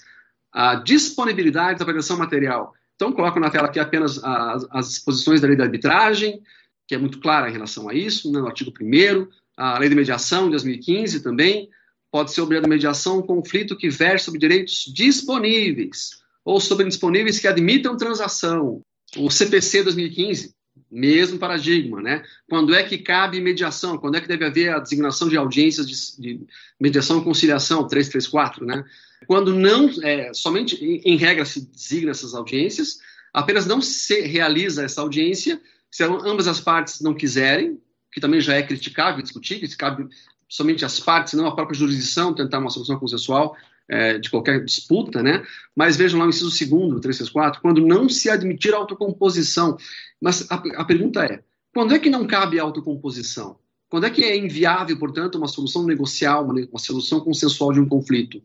[0.52, 2.72] a disponibilidade da pretensão material.
[2.94, 6.42] Então, coloco na tela aqui apenas as, as disposições da lei da arbitragem,
[6.86, 9.94] que é muito clara em relação a isso, né, no artigo 1 a lei de
[9.94, 11.68] mediação de 2015 também,
[12.10, 16.10] pode ser obrigada a mediação um conflito que versa sobre direitos disponíveis
[16.44, 18.80] ou sobre indisponíveis que admitam transação.
[19.16, 20.54] O CPC 2015,
[20.90, 22.22] mesmo paradigma, né?
[22.48, 23.98] Quando é que cabe mediação?
[23.98, 26.46] Quando é que deve haver a designação de audiências de, de
[26.80, 28.84] mediação e conciliação, 334, né?
[29.26, 33.00] Quando não, é, somente em, em, regra se designa essas audiências,
[33.32, 37.80] apenas não se realiza essa audiência se ambas as partes não quiserem,
[38.12, 40.08] que também já é criticável e se cabe
[40.48, 43.56] somente as partes, não a própria jurisdição, tentar uma solução consensual
[43.88, 45.44] é, de qualquer disputa, né?
[45.74, 49.76] Mas vejam lá o inciso segundo, 364, quando não se admitir autocomposição.
[50.20, 53.58] Mas a, a pergunta é, quando é que não cabe autocomposição?
[53.88, 57.88] Quando é que é inviável, portanto, uma solução negocial, uma, uma solução consensual de um
[57.88, 58.42] conflito?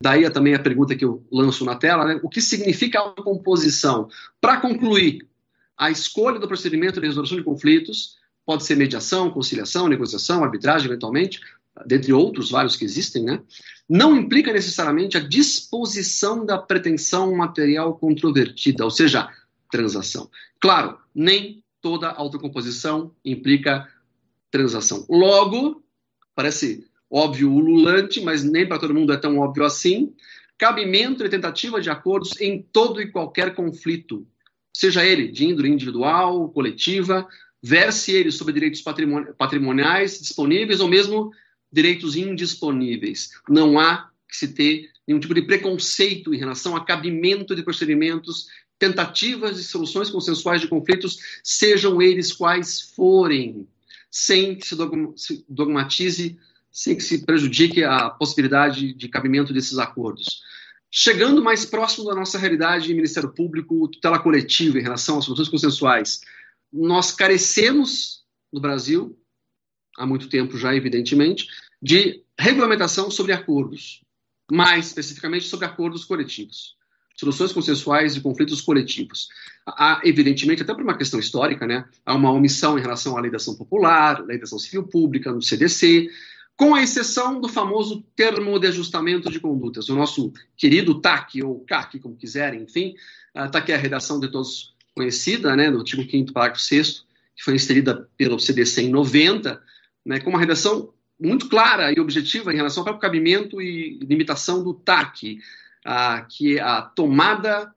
[0.00, 2.20] Daí também a pergunta que eu lanço na tela, né?
[2.22, 4.08] o que significa autocomposição?
[4.40, 5.26] Para concluir,
[5.76, 11.40] a escolha do procedimento de resolução de conflitos pode ser mediação, conciliação, negociação, arbitragem, eventualmente,
[11.86, 13.40] dentre outros vários que existem, né?
[13.88, 19.28] não implica necessariamente a disposição da pretensão material controvertida, ou seja,
[19.70, 20.30] transação.
[20.60, 23.88] Claro, nem toda autocomposição implica
[24.50, 25.06] transação.
[25.08, 25.82] Logo,
[26.34, 30.14] parece óbvio ululante, mas nem para todo mundo é tão óbvio assim,
[30.58, 34.26] cabimento e tentativa de acordos em todo e qualquer conflito,
[34.72, 37.26] seja ele de índole individual, coletiva,
[37.62, 38.82] verse ele sobre direitos
[39.36, 41.30] patrimoniais disponíveis ou mesmo
[41.72, 43.30] direitos indisponíveis.
[43.48, 48.46] Não há que se ter nenhum tipo de preconceito em relação a cabimento de procedimentos,
[48.78, 53.66] tentativas de soluções consensuais de conflitos, sejam eles quais forem,
[54.10, 54.76] sem que se
[55.48, 56.38] dogmatize
[56.70, 60.42] sem que se prejudique a possibilidade de cabimento desses acordos.
[60.90, 66.20] Chegando mais próximo da nossa realidade, Ministério Público, tutela coletiva em relação às soluções consensuais,
[66.72, 69.17] nós carecemos no Brasil,
[69.98, 71.48] há muito tempo já, evidentemente,
[71.82, 74.02] de regulamentação sobre acordos,
[74.50, 76.76] mais especificamente sobre acordos coletivos,
[77.16, 79.28] soluções consensuais de conflitos coletivos.
[79.66, 83.30] Há, evidentemente, até por uma questão histórica, né, há uma omissão em relação à lei
[83.30, 86.08] da ação popular, lei da ação civil pública, no CDC,
[86.56, 91.60] com a exceção do famoso termo de ajustamento de condutas, o nosso querido TAC, ou
[91.60, 92.94] CAC, como quiserem, enfim,
[93.34, 97.06] está aqui a redação de todos conhecida, né, do artigo 5 parágrafo 6
[97.38, 99.62] que foi inserida pelo CDC em 90,
[100.08, 104.72] né, com uma redação muito clara e objetiva em relação ao cabimento e limitação do
[104.72, 105.38] TAC,
[105.84, 107.70] a, que é a tomada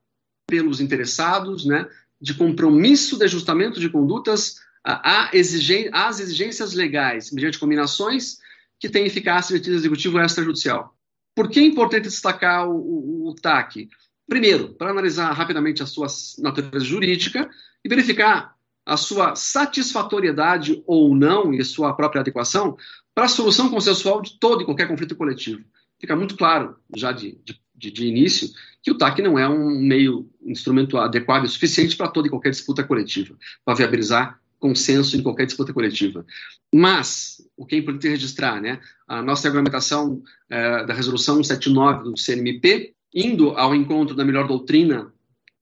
[0.48, 1.86] pelos interessados né,
[2.22, 8.38] de compromisso de ajustamento de condutas às exigências legais, mediante combinações
[8.80, 10.96] que tem eficácia de executivo extrajudicial.
[11.36, 13.90] Por que é importante destacar o, o, o TAC?
[14.28, 16.08] Primeiro, para analisar rapidamente a sua
[16.40, 17.50] natureza jurídica
[17.84, 18.56] e verificar
[18.92, 22.76] a sua satisfatoriedade ou não e sua própria adequação
[23.16, 25.64] para a solução consensual de todo e qualquer conflito coletivo.
[25.98, 27.40] Fica muito claro, já de,
[27.74, 28.50] de, de início,
[28.84, 32.30] que o TAC não é um meio, um instrumento adequado e suficiente para toda e
[32.30, 36.26] qualquer disputa coletiva, para viabilizar consenso em qualquer disputa coletiva.
[36.74, 42.18] Mas, o que é importante registrar, né, a nossa regulamentação é, da Resolução 179 do
[42.18, 45.14] CNMP, indo ao encontro da melhor doutrina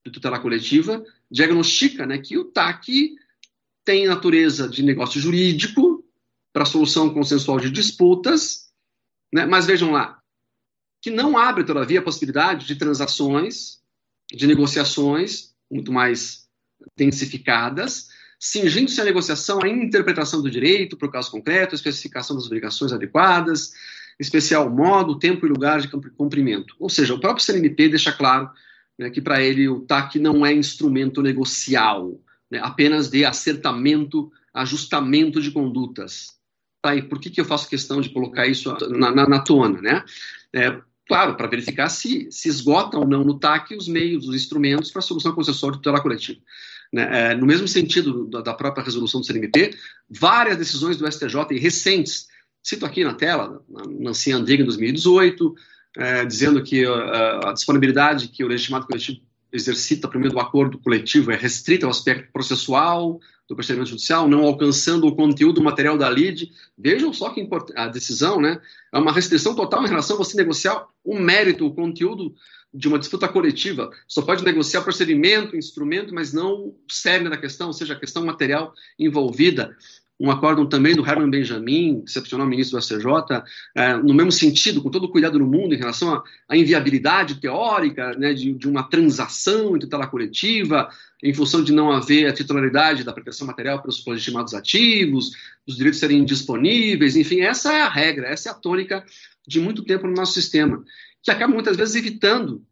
[0.04, 3.14] de tutela coletiva, diagnostica né, que o TAC
[3.84, 6.04] tem natureza de negócio jurídico
[6.52, 8.70] para solução consensual de disputas,
[9.32, 10.20] né, mas vejam lá,
[11.00, 13.80] que não abre, todavia, a possibilidade de transações,
[14.30, 16.48] de negociações muito mais
[16.96, 22.92] densificadas, cingindo-se a negociação à interpretação do direito para o caso concreto, especificação das obrigações
[22.92, 23.72] adequadas,
[24.18, 26.74] especial modo, tempo e lugar de cumprimento.
[26.78, 28.50] Ou seja, o próprio CNMP deixa claro
[29.00, 35.40] né, que para ele o TAC não é instrumento negocial, né, apenas de acertamento, ajustamento
[35.40, 36.38] de condutas.
[36.82, 39.80] Tá, e por que, que eu faço questão de colocar isso na, na, na tona?
[39.80, 40.04] Né?
[40.54, 44.90] É, claro, para verificar se, se esgota ou não no TAC os meios, os instrumentos
[44.90, 46.38] para a solução concessória tutela coletiva.
[46.92, 47.30] Né?
[47.30, 49.74] É, no mesmo sentido da, da, própria resolução do CNMP,
[50.10, 52.26] várias decisões do STJ recentes,
[52.62, 53.64] cito aqui na tela,
[53.98, 55.54] Nancy Andriga em 2018,
[55.96, 59.20] é, dizendo que uh, a disponibilidade que o legitimado coletivo
[59.52, 64.44] exercita por meio do acordo coletivo é restrita ao aspecto processual do procedimento judicial, não
[64.44, 66.52] alcançando o conteúdo material da lide.
[66.78, 68.60] Vejam só que a decisão, né?
[68.94, 72.32] É uma restrição total em relação a você negociar o mérito, o conteúdo
[72.72, 73.90] de uma disputa coletiva.
[74.06, 78.24] Só pode negociar procedimento, instrumento, mas não o cerne da questão, ou seja, a questão
[78.24, 79.76] material envolvida.
[80.20, 83.42] Um acórdão também do Herman Benjamin, excepcional ministro do STJ,
[83.74, 88.12] é, no mesmo sentido, com todo o cuidado no mundo em relação à inviabilidade teórica
[88.18, 90.90] né, de, de, uma transação entre tutela coletiva,
[91.22, 95.30] em função de não haver a titularidade da proteção material pelos legitimados ativos,
[95.66, 99.04] os direitos serem disponíveis, enfim, essa é a regra, essa é a tônica
[99.46, 100.84] de muito tempo no nosso sistema
[101.22, 102.64] que acabam muitas vezes evitando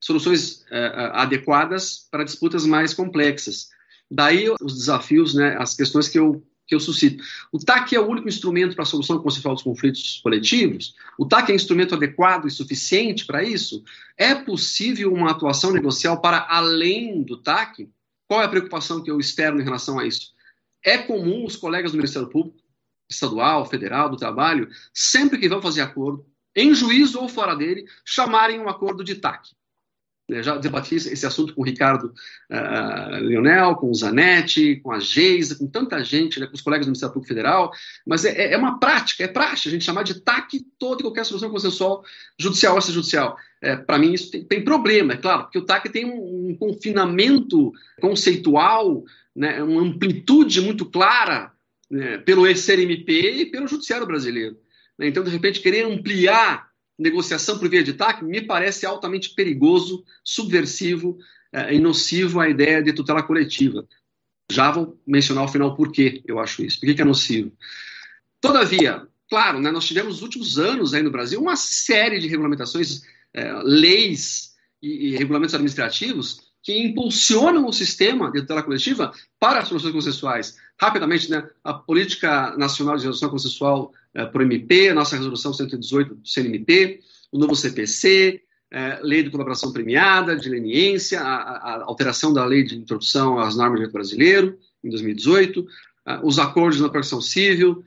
[0.00, 3.68] soluções é, é, adequadas para disputas mais complexas.
[4.10, 7.24] Daí os desafios, né, as questões que eu, que eu suscito.
[7.50, 10.94] O TAC é o único instrumento para a solução consensual dos conflitos coletivos?
[11.18, 13.82] O TAC é um instrumento adequado e suficiente para isso?
[14.16, 17.90] É possível uma atuação negocial para além do TAC?
[18.28, 20.32] Qual é a preocupação que eu externo em relação a isso?
[20.84, 22.60] É comum os colegas do Ministério Público,
[23.10, 28.60] estadual, federal, do trabalho, sempre que vão fazer acordo, em juízo ou fora dele, chamarem
[28.60, 29.50] um acordo de TAC.
[30.42, 32.14] Já debati esse assunto com o Ricardo
[32.50, 36.86] uh, Leonel, com o Zanetti, com a Geisa, com tanta gente, né, com os colegas
[36.86, 37.72] do Ministério Público Federal,
[38.06, 41.24] mas é, é, uma prática, é prática a gente chamar de TAC toda e qualquer
[41.24, 42.04] solução consensual,
[42.38, 43.36] judicial ou extrajudicial.
[43.60, 46.56] É, Para mim, isso tem, tem, problema, é claro, porque o TAC tem um, um
[46.56, 51.52] confinamento conceitual, né, uma amplitude muito clara
[51.90, 54.56] né, pelo SRMP e pelo Judiciário Brasileiro.
[54.98, 56.69] Então, de repente, querer ampliar
[57.00, 61.18] negociação por via de TAC me parece altamente perigoso, subversivo
[61.52, 63.86] eh, e nocivo à ideia de tutela coletiva.
[64.52, 66.78] Já vou mencionar ao final por que eu acho isso.
[66.78, 67.52] Por que, é nocivo?
[68.40, 73.02] Todavia, claro, né, nós tivemos nos últimos anos aí no Brasil uma série de regulamentações,
[73.32, 74.50] eh, leis
[74.82, 80.56] e, e regulamentos administrativos que impulsionam o sistema de tutela coletiva para as soluções consensuais.
[80.78, 86.14] Rapidamente, né, a Política Nacional de Resolução Consensual é, por MP, a nossa Resolução 118
[86.14, 87.00] do CNMP,
[87.32, 88.42] o novo CPC,
[88.72, 93.56] é, Lei de Colaboração Premiada, de leniência, a, a, alteração da Lei de Introdução às
[93.56, 95.66] Normas do Direito Brasileiro, em 2018,
[96.06, 97.84] é, os acordos na profissão civil,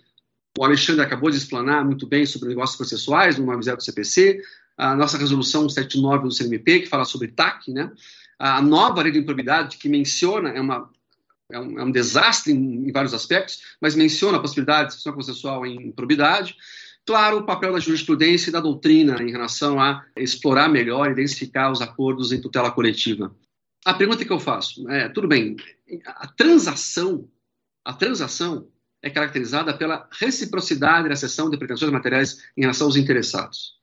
[0.57, 4.41] o Alexandre acabou de explanar muito bem sobre negócios processuais no 90 do CPC,
[4.77, 7.91] a nossa resolução 79 do CNMP, que fala sobre TAC, né?
[8.37, 10.89] a nova lei de improbidade, que menciona, é, uma,
[11.53, 15.13] é, um, é um desastre em, em, vários aspectos, mas menciona a possibilidade de discussão
[15.13, 16.55] processual em improbidade.
[17.05, 21.71] Claro, o papel da jurisprudência e da doutrina em relação a explorar melhor e densificar
[21.71, 23.35] os acordos em tutela coletiva.
[23.85, 25.57] A pergunta que eu faço é, tudo bem,
[26.05, 27.29] a transação,
[27.83, 28.69] a transação
[29.01, 33.73] é caracterizada pela reciprocidade na cessão de pretensões materiais em relação aos interessados.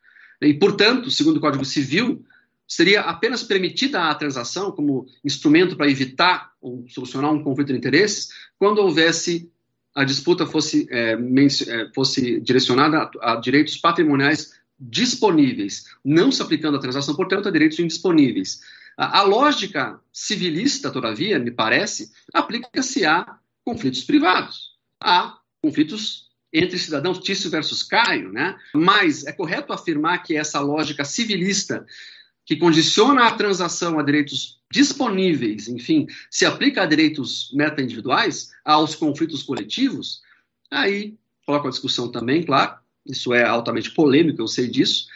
[0.41, 2.25] E, portanto, segundo o Código Civil,
[2.71, 8.29] seria apenas permitida a transação como instrumento para evitar ou solucionar um conflito de interesses
[8.57, 9.51] quando houvesse
[9.93, 16.77] a disputa fosse, é, é fosse direcionada a, a, direitos patrimoniais disponíveis, não se aplicando
[16.77, 18.61] a transação, portanto, a direitos indisponíveis.
[18.97, 27.19] A, a lógica civilista, todavia, me parece, aplica-se a conflitos privados, a conflitos entre cidadãos,
[27.19, 28.57] Tício versus Caio, né?
[28.75, 31.85] Mas é correto afirmar que essa lógica civilista
[32.51, 39.45] que condiciona a transação a direitos disponíveis, enfim, se aplica a direitos meta-individuais, aos conflitos
[39.45, 40.21] coletivos,
[40.69, 41.15] aí
[41.47, 42.75] coloco a discussão também, claro,
[43.07, 45.07] isso é altamente polêmico, eu sei disso.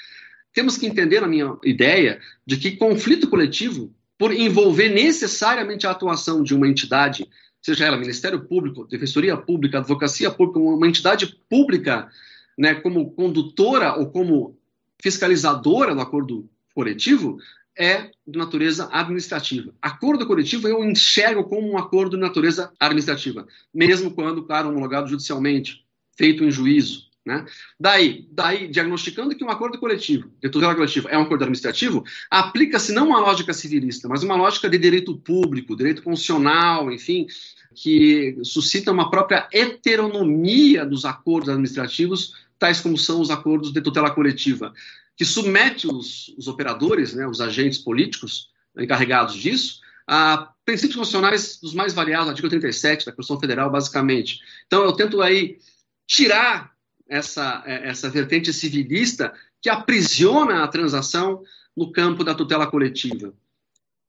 [0.52, 6.40] Temos que entender, na minha ideia, de que conflito coletivo, por envolver necessariamente a atuação
[6.40, 7.28] de uma entidade,
[7.60, 12.08] seja ela Ministério Público, Defensoria Pública, Advocacia Pública, uma entidade pública,
[12.56, 14.56] né, como condutora ou como
[15.02, 17.38] fiscalizadora do acordo coletivo,
[17.76, 19.74] é de natureza administrativa.
[19.82, 25.84] Acordo coletivo eu enxergo como um acordo de natureza administrativa, mesmo quando, claro, homologado judicialmente,
[26.16, 27.04] feito em juízo.
[27.24, 27.44] Né?
[27.80, 32.92] Daí, daí, diagnosticando que um acordo coletivo, de tutela coletiva, é um acordo administrativo, aplica-se
[32.92, 37.26] não uma lógica civilista, mas uma lógica de direito público, direito constitucional, enfim,
[37.74, 44.10] que suscita uma própria heteronomia dos acordos administrativos, tais como são os acordos de tutela
[44.10, 44.72] coletiva
[45.16, 51.74] que submete os, os operadores, né, os agentes políticos encarregados disso, a princípios constitucionais dos
[51.74, 54.40] mais variados, artigo 37 da Constituição Federal, basicamente.
[54.66, 55.58] Então, eu tento aí
[56.06, 56.72] tirar
[57.08, 61.42] essa, essa vertente civilista que aprisiona a transação
[61.76, 63.32] no campo da tutela coletiva.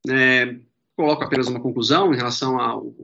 [0.08, 0.56] É,
[0.96, 2.58] coloco apenas uma conclusão em relação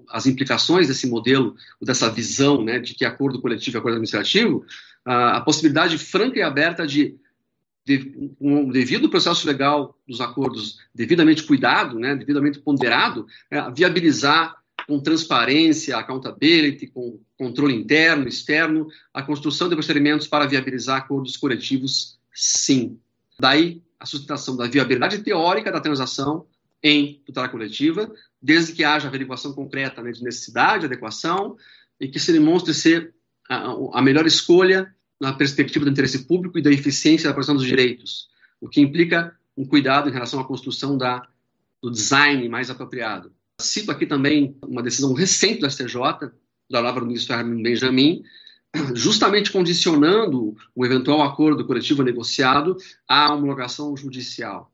[0.09, 4.65] às implicações desse modelo, dessa visão né, de que acordo coletivo é acordo administrativo,
[5.05, 7.15] a, a possibilidade franca e aberta de
[7.85, 14.55] de, um devido processo legal dos acordos devidamente cuidado, né, devidamente ponderado, é, viabilizar
[14.87, 22.19] com transparência, accountability, com controle interno, externo, a construção de procedimentos para viabilizar acordos coletivos,
[22.33, 22.99] sim.
[23.39, 26.47] Daí a sustentação da viabilidade teórica da transação
[26.83, 28.11] em tutela coletiva,
[28.41, 31.55] desde que haja averiguação concreta né, de necessidade, adequação,
[31.99, 33.13] e que se demonstre ser
[33.47, 37.67] a, a melhor escolha na perspectiva do interesse público e da eficiência da proteção dos
[37.67, 38.27] direitos,
[38.59, 41.27] o que implica um cuidado em relação à construção da,
[41.79, 43.31] do design mais apropriado.
[43.61, 45.93] Cito aqui também uma decisão recente do STJ,
[46.67, 48.23] da palavra do ministro Herman Benjamin,
[48.95, 52.75] justamente condicionando o eventual acordo coletivo negociado
[53.07, 54.73] à homologação judicial.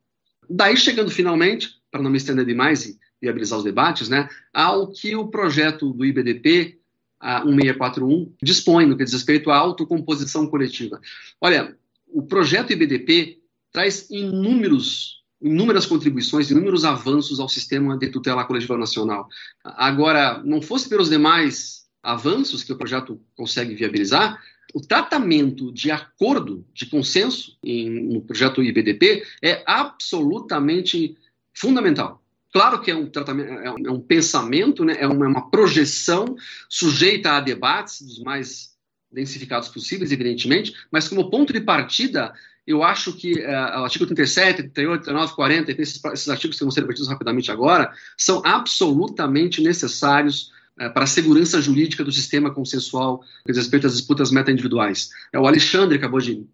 [0.49, 5.13] Daí, chegando finalmente, para não me estender demais e viabilizar os debates, né, ao que
[5.13, 6.79] o projeto do IBDP
[7.19, 10.99] a 1641 dispõe no que diz respeito à autocomposição coletiva.
[11.41, 11.75] Olha,
[12.07, 13.39] o projeto IBDP
[13.71, 19.27] traz inúmeros, inúmeras contribuições, inúmeros avanços ao sistema de tutela coletiva nacional.
[19.63, 24.41] Agora, não fosse pelos demais avanços que o projeto consegue viabilizar,
[24.73, 31.17] o tratamento de acordo, de consenso em, no projeto IBDP é absolutamente
[31.53, 32.21] fundamental.
[32.51, 34.95] Claro que é um tratamento, é um, é pensamento, né?
[34.99, 36.35] é, uma, é uma projeção
[36.69, 38.75] sujeita a debates dos mais
[39.11, 42.33] densificados possíveis, evidentemente, mas como ponto de partida,
[42.65, 46.71] eu acho que uh, o artigo 37, 38, 39, 40, esses, esses artigos que vão
[46.71, 53.51] ser debatidos rapidamente agora, são absolutamente necessários para a segurança jurídica do sistema consensual com
[53.51, 55.09] respeito às disputas meta-individuais.
[55.33, 56.45] É, o Alexandre acabou de uh,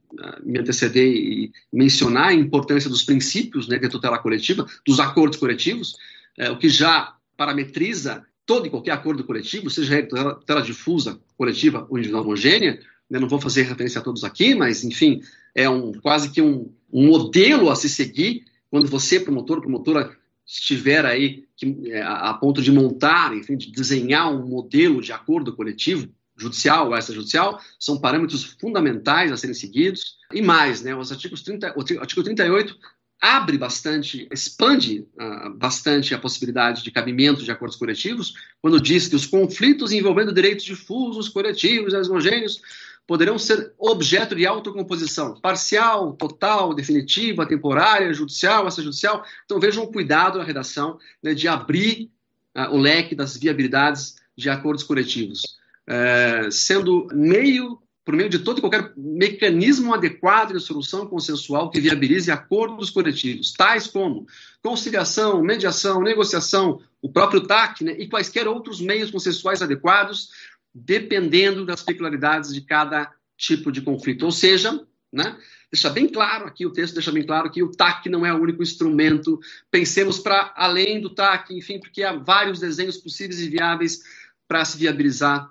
[0.43, 5.95] me anteceder e mencionar a importância dos princípios né, de tutela coletiva, dos acordos coletivos,
[6.37, 11.85] é, o que já parametriza todo e qualquer acordo coletivo, seja tutela, tutela difusa, coletiva
[11.89, 15.21] ou individual homogênea, né, não vou fazer referência a todos aqui, mas, enfim,
[15.53, 21.05] é um, quase que um, um modelo a se seguir quando você, promotor, promotora, estiver
[21.05, 26.07] aí que, é, a, ponto de montar, enfim, de desenhar um modelo de acordo coletivo,
[26.35, 30.17] judicial ou extrajudicial, são parâmetros fundamentais a serem seguidos.
[30.33, 32.75] E mais, né, os artigos 30, o artigo 38
[33.21, 39.15] abre bastante, expande uh, bastante a possibilidade de cabimento de acordos coletivos, quando diz que
[39.15, 42.61] os conflitos envolvendo direitos difusos, coletivos, homogêneos,
[43.05, 49.25] poderão ser objeto de autocomposição parcial, total, definitiva, temporária, judicial, extrajudicial.
[49.45, 52.09] Então vejam cuidado na redação né, de abrir
[52.55, 55.41] uh, o leque das viabilidades de acordos coletivos,
[55.87, 61.79] uh, sendo meio por meio de todo e qualquer mecanismo adequado de solução consensual que
[61.79, 64.27] viabilize acordos coletivos, tais como
[64.61, 70.29] conciliação, mediação, negociação, o próprio TAC né, e quaisquer outros meios consensuais adequados,
[70.73, 74.23] dependendo das peculiaridades de cada tipo de conflito.
[74.23, 75.37] Ou seja, né,
[75.71, 78.41] deixa bem claro aqui, o texto deixa bem claro que o TAC não é o
[78.41, 84.01] único instrumento, pensemos para além do TAC, enfim, porque há vários desenhos possíveis e viáveis
[84.47, 85.49] para se viabilizar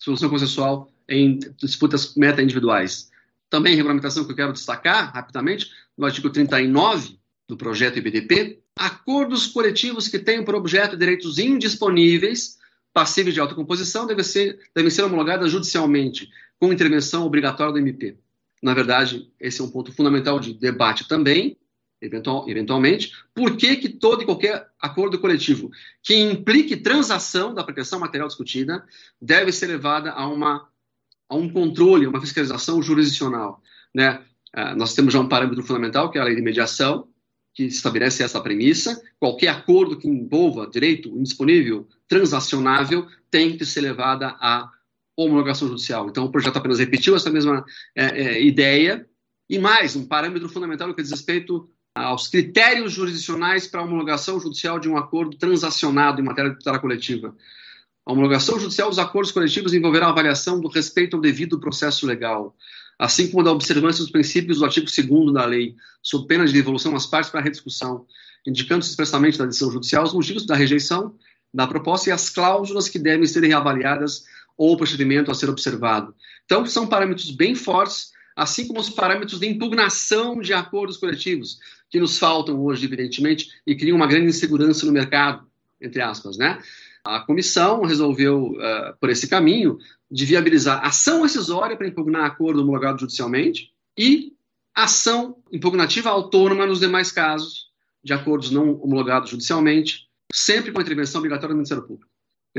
[0.00, 3.10] solução consensual em disputas meta-individuais.
[3.50, 10.08] Também regulamentação que eu quero destacar rapidamente, no artigo 39 do projeto IBDP, acordos coletivos
[10.08, 12.58] que tenham por objeto direitos indisponíveis,
[12.92, 16.28] passíveis de autocomposição, devem ser, devem ser homologados judicialmente,
[16.58, 18.16] com intervenção obrigatória do MP.
[18.62, 21.56] Na verdade, esse é um ponto fundamental de debate também,
[22.00, 25.70] eventual, eventualmente, por que, que todo e qualquer acordo coletivo
[26.02, 28.84] que implique transação da proteção material discutida
[29.20, 30.68] deve ser levada a uma
[31.28, 33.62] a um controle, a uma fiscalização jurisdicional.
[33.94, 34.22] Né?
[34.54, 37.08] Uh, nós temos já um parâmetro fundamental, que é a lei de mediação,
[37.54, 39.00] que estabelece essa premissa.
[39.18, 44.70] Qualquer acordo que envolva direito indisponível, transacionável, tem que ser levada à
[45.16, 46.08] homologação judicial.
[46.08, 49.06] Então, o projeto apenas repetiu essa mesma é, é, ideia.
[49.48, 54.78] E mais, um parâmetro fundamental que diz respeito aos critérios jurisdicionais para a homologação judicial
[54.78, 57.36] de um acordo transacionado em matéria de tutela coletiva.
[58.04, 62.56] A homologação judicial dos acordos coletivos envolverá a avaliação do respeito ao devido processo legal,
[63.02, 66.94] assim como da observância dos princípios do artigo 2 da lei, sob pena de devolução
[66.94, 68.06] às partes para rediscussão,
[68.46, 71.12] indicando-se expressamente na decisão judicial os motivos da rejeição
[71.52, 74.22] da proposta e as cláusulas que devem ser reavaliadas
[74.56, 76.14] ou o procedimento a ser observado.
[76.44, 81.58] Então, são parâmetros bem fortes, assim como os parâmetros de impugnação de acordos coletivos,
[81.90, 85.44] que nos faltam hoje, evidentemente, e criam uma grande insegurança no mercado,
[85.80, 86.62] entre aspas, né?
[87.04, 89.78] A comissão resolveu, uh, por esse caminho,
[90.10, 94.32] de viabilizar ação rescisória para impugnar acordo homologado judicialmente e
[94.74, 97.70] ação impugnativa autônoma nos demais casos
[98.04, 102.10] de acordos não homologados judicialmente, sempre com a intervenção obrigatória do Ministério Público.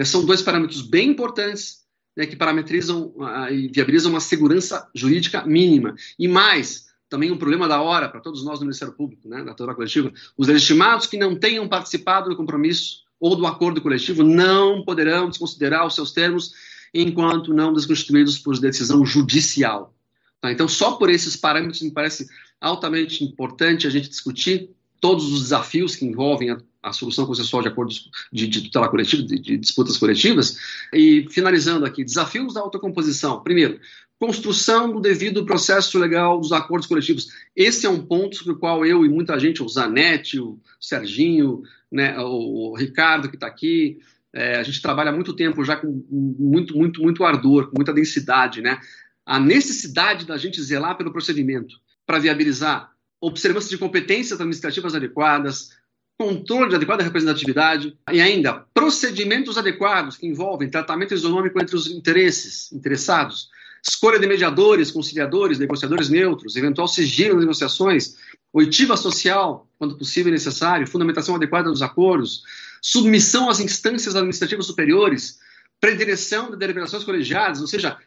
[0.03, 1.83] São dois parâmetros bem importantes
[2.15, 5.95] né, que parametrizam uh, e viabilizam uma segurança jurídica mínima.
[6.17, 9.53] E mais, também um problema da hora para todos nós no Ministério Público, né, da
[9.53, 14.83] teoria coletiva, os legitimados que não tenham participado do compromisso ou do acordo coletivo não
[14.83, 16.51] poderão desconsiderar os seus termos
[16.93, 19.95] enquanto não desconstituídos por decisão judicial.
[20.41, 20.51] Tá?
[20.51, 22.27] Então, só por esses parâmetros me parece
[22.59, 27.69] altamente importante a gente discutir todos os desafios que envolvem a, a solução consensual de
[27.69, 30.57] acordos de, de tutela coletiva, de, de, disputas coletivas.
[30.91, 33.41] E finalizando aqui, desafios da autocomposição.
[33.41, 33.79] Primeiro,
[34.23, 37.27] construção do devido processo legal dos acordos coletivos.
[37.53, 41.61] Esse é um ponto sobre o qual eu e muita gente, o Zanetti, o Serginho,
[41.91, 43.99] né, o, Ricardo que está aqui,
[44.31, 47.91] é, a gente trabalha há muito tempo já com muito, muito, muito ardor, com muita
[47.91, 48.79] densidade, né?
[49.25, 55.71] A necessidade da gente zelar pelo procedimento para viabilizar observância de competências administrativas adequadas,
[56.17, 62.71] controle de adequada representatividade e ainda procedimentos adequados que envolvem tratamento isonômico entre os interesses
[62.71, 63.49] interessados,
[63.85, 68.15] escolha de mediadores, conciliadores, negociadores neutros, eventual sigilo nas negociações,
[68.53, 72.43] oitiva social, quando possível e necessário, fundamentação adequada dos acordos,
[72.81, 75.39] submissão às instâncias administrativas superiores,
[75.81, 77.97] predireção de deliberações colegiadas, ou seja,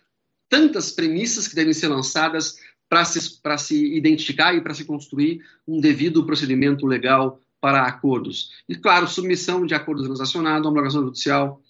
[0.49, 2.57] tantas premissas que devem ser lançadas
[2.89, 3.21] para se,
[3.59, 8.53] se identificar e para se construir um devido procedimento legal para acordos.
[8.69, 11.61] E, claro, submissão de acordos transacionados, homologação judicial,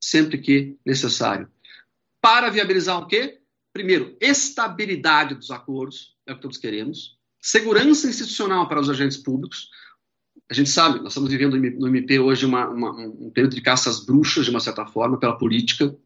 [0.00, 1.48] sempre que necessário.
[2.20, 3.41] Para viabilizar o quê?
[3.72, 7.16] Primeiro, estabilidade dos acordos, é o que todos queremos.
[7.40, 9.70] Segurança institucional para os agentes públicos.
[10.50, 13.88] A gente sabe, nós estamos vivendo no MP hoje uma, uma, um período de caça
[13.88, 15.96] às bruxas, de uma certa forma, pela política.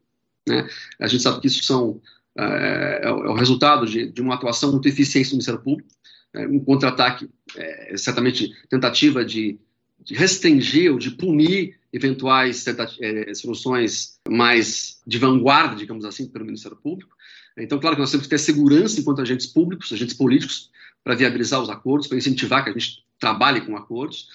[0.47, 0.67] Né?
[0.99, 2.01] A gente sabe que isso são,
[2.37, 5.89] é, é, o, é o resultado de, de, uma atuação muito eficiente do Ministério Público.
[6.33, 9.59] É, um contra-ataque, é, certamente tentativa de,
[9.99, 12.65] de restringir ou de punir eventuais
[13.01, 17.17] é, soluções mais de vanguarda, digamos assim, pelo Ministério Público.
[17.57, 20.69] Então, claro que nós temos que ter segurança enquanto agentes públicos, agentes políticos,
[21.03, 24.27] para viabilizar os acordos, para incentivar que a gente trabalhe com acordos.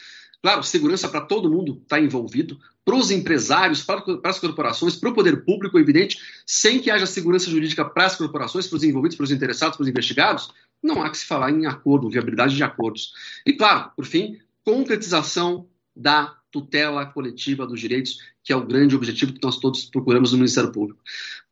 [0.43, 5.11] Claro, segurança para todo mundo está envolvido, para os empresários, para, para, as corporações, para
[5.11, 9.17] o poder público, evidente, sem que haja segurança jurídica para as corporações, para os envolvidos,
[9.17, 10.51] para os interessados, para os investigados,
[10.83, 13.13] não há que se falar em acordo, viabilidade de acordos.
[13.47, 19.33] E, claro, por fim, concretização da tutela coletiva dos direitos, que é o grande objetivo
[19.33, 21.01] que nós todos procuramos no Ministério Público.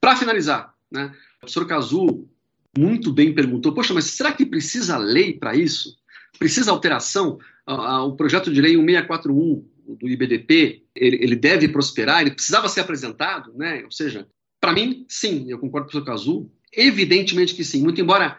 [0.00, 2.28] Para finalizar, né, O professor Cazu
[2.76, 5.96] muito bem perguntou: poxa, mas será que precisa lei para isso?
[6.38, 7.38] Precisa alteração?
[7.66, 9.64] O projeto de lei 1641
[9.98, 13.82] do IBDP, ele, ele deve prosperar, ele precisava ser apresentado, né?
[13.84, 14.28] Ou seja,
[14.60, 18.38] para mim, sim, eu concordo com o professor Cazu, evidentemente que sim, muito embora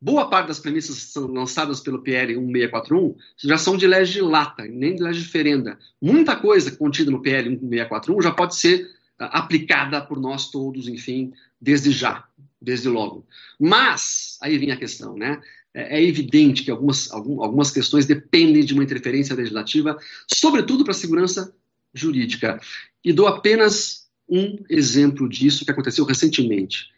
[0.00, 5.78] boa parte das premissas lançadas pelo PL 1641 já são de lata, nem de legiferenda.
[6.02, 8.90] Muita coisa contida no PL 1641 já pode ser
[9.26, 12.24] aplicada por nós todos, enfim, desde já,
[12.60, 13.26] desde logo.
[13.58, 15.40] Mas, aí vem a questão, né?
[15.72, 20.96] É, é evidente que algumas, algumas questões dependem de uma interferência legislativa, sobretudo para a
[20.96, 21.54] segurança
[21.94, 22.60] jurídica.
[23.04, 26.90] E dou apenas um exemplo disso que aconteceu recentemente.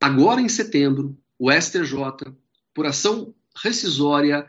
[0.00, 1.96] Agora, em setembro, o STJ,
[2.74, 4.46] por ação rescisória,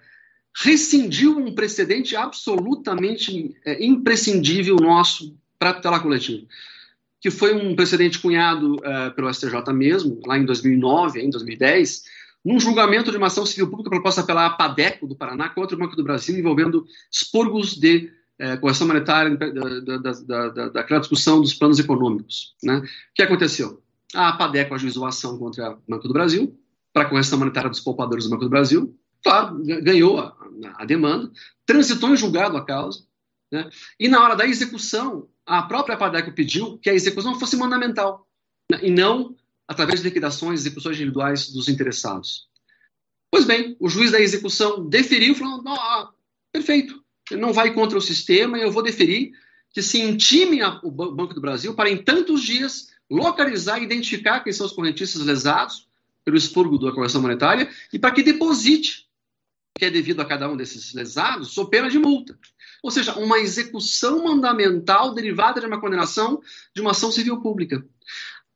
[0.53, 6.45] rescindiu um precedente absolutamente é, imprescindível nosso para a tutela coletiva,
[7.25, 12.03] que foi um precedente cunhado é, pelo STJ mesmo, lá em 2009, em 2010,
[12.45, 15.95] num julgamento de uma ação civil pública proposta pela APADECO do Paraná contra o Banco
[15.95, 19.47] do Brasil, envolvendo expurgos de é, correção monetária da,
[19.97, 22.53] da, da, daquela discussão dos planos econômicos.
[22.61, 22.77] Né?
[22.77, 22.83] O
[23.15, 23.81] que aconteceu?
[24.13, 26.55] A APADECO ajuizou a ação contra o Banco do Brasil,
[26.93, 30.37] para a correção monetária dos poupadores do Banco do Brasil, claro, ganhou a,
[30.75, 31.31] a demanda,
[31.65, 32.99] transitou em julgado a causa,
[33.51, 33.67] né?
[33.99, 38.27] e na hora da execução, a própria APADECO pediu que a execução fosse mandamental,
[38.71, 38.79] né?
[38.81, 39.35] e não
[39.67, 42.47] através de liquidações, execuções individuais dos interessados.
[43.31, 46.11] Pois bem, o juiz da execução deferiu, falou: ah,
[46.51, 49.31] perfeito, não vai contra o sistema, eu vou deferir
[49.71, 54.39] que se intime a, o Banco do Brasil para, em tantos dias, localizar e identificar
[54.39, 55.87] quem são os correntistas lesados
[56.23, 59.05] pelo expurgo da correção monetária e para que deposite
[59.75, 62.39] o que é devido a cada um desses lesados sob pena de multa.
[62.85, 66.39] Ou seja, uma execução mandamental derivada de uma condenação
[66.71, 67.83] de uma ação civil pública.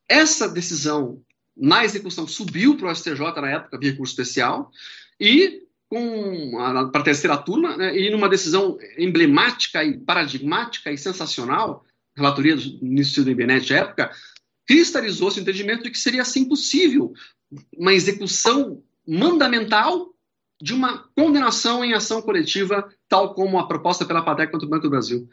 [0.08, 1.20] Essa decisão
[1.58, 4.72] na execução subiu para o STJ na época, via recurso especial,
[5.20, 11.84] e para a terceira turma, né, e numa decisão emblemática e paradigmática e sensacional,
[12.16, 14.12] relatoria do ministro do IBNET à época,
[14.68, 17.14] cristalizou-se o entendimento de que seria assim possível
[17.76, 20.14] uma execução mandamental
[20.62, 24.84] de uma condenação em ação coletiva, tal como a proposta pela PATEC contra o Banco
[24.84, 25.28] do Brasil.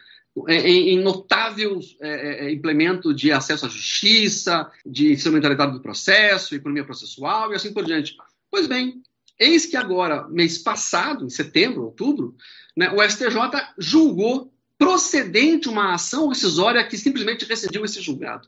[0.48, 5.80] É, em, em notável é, é, é, implemento de acesso à justiça, de instrumentalidade do
[5.80, 8.16] processo, economia processual e assim por diante.
[8.50, 9.02] Pois bem,
[9.38, 12.34] eis que agora, mês passado, em setembro, outubro,
[12.76, 13.38] né, o STJ
[13.78, 18.46] julgou procedente uma ação rescisória que simplesmente rescindiu esse julgado.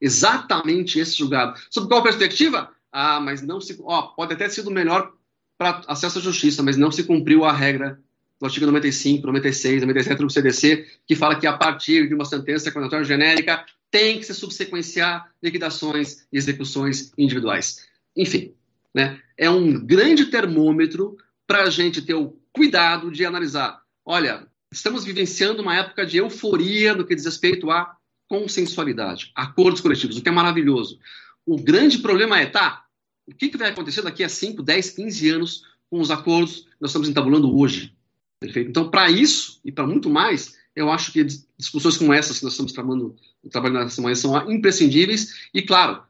[0.00, 1.60] Exatamente esse julgado.
[1.70, 2.70] Sob qual perspectiva?
[2.92, 3.76] Ah, mas não se.
[3.82, 5.12] Ó, pode até ter sido melhor
[5.58, 8.00] para acesso à justiça, mas não se cumpriu a regra
[8.46, 13.04] artigo 95, 96, 97 do CDC, que fala que a partir de uma sentença condenatória
[13.04, 17.86] genérica tem que se subsequenciar liquidações e execuções individuais.
[18.16, 18.52] Enfim,
[18.94, 21.16] né, é um grande termômetro
[21.46, 23.80] para a gente ter o cuidado de analisar.
[24.04, 27.96] Olha, estamos vivenciando uma época de euforia no que diz respeito à
[28.28, 30.98] consensualidade, acordos coletivos, o que é maravilhoso.
[31.46, 32.84] O grande problema é, tá,
[33.26, 36.76] o que, que vai acontecer daqui a 5, 10, 15 anos com os acordos que
[36.80, 37.94] nós estamos entabulando hoje?
[38.40, 38.70] Perfeito?
[38.70, 41.24] Então, para isso e para muito mais, eu acho que
[41.58, 43.16] discussões como essas que nós estamos trabalhando,
[43.50, 46.02] trabalhando nessa manhã são imprescindíveis e, claro,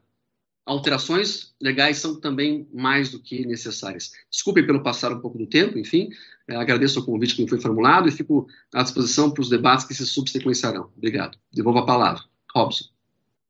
[0.65, 4.11] alterações legais são também mais do que necessárias.
[4.31, 6.09] Desculpem pelo passar um pouco do tempo, enfim,
[6.47, 9.85] é, agradeço o convite que me foi formulado e fico à disposição para os debates
[9.85, 10.89] que se subsequenciarão.
[10.97, 11.37] Obrigado.
[11.53, 12.23] Devolvo a palavra.
[12.53, 12.85] Robson.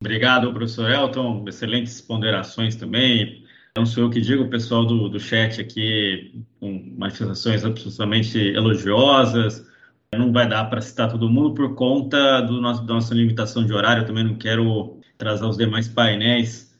[0.00, 1.44] Obrigado, professor Elton.
[1.48, 3.45] Excelentes ponderações também.
[3.76, 9.66] Não sou eu que digo, o pessoal do, do chat aqui, com manifestações absolutamente elogiosas.
[10.14, 13.74] Não vai dar para citar todo mundo por conta do nosso, da nossa limitação de
[13.74, 14.02] horário.
[14.02, 16.74] Eu também não quero atrasar os demais painéis.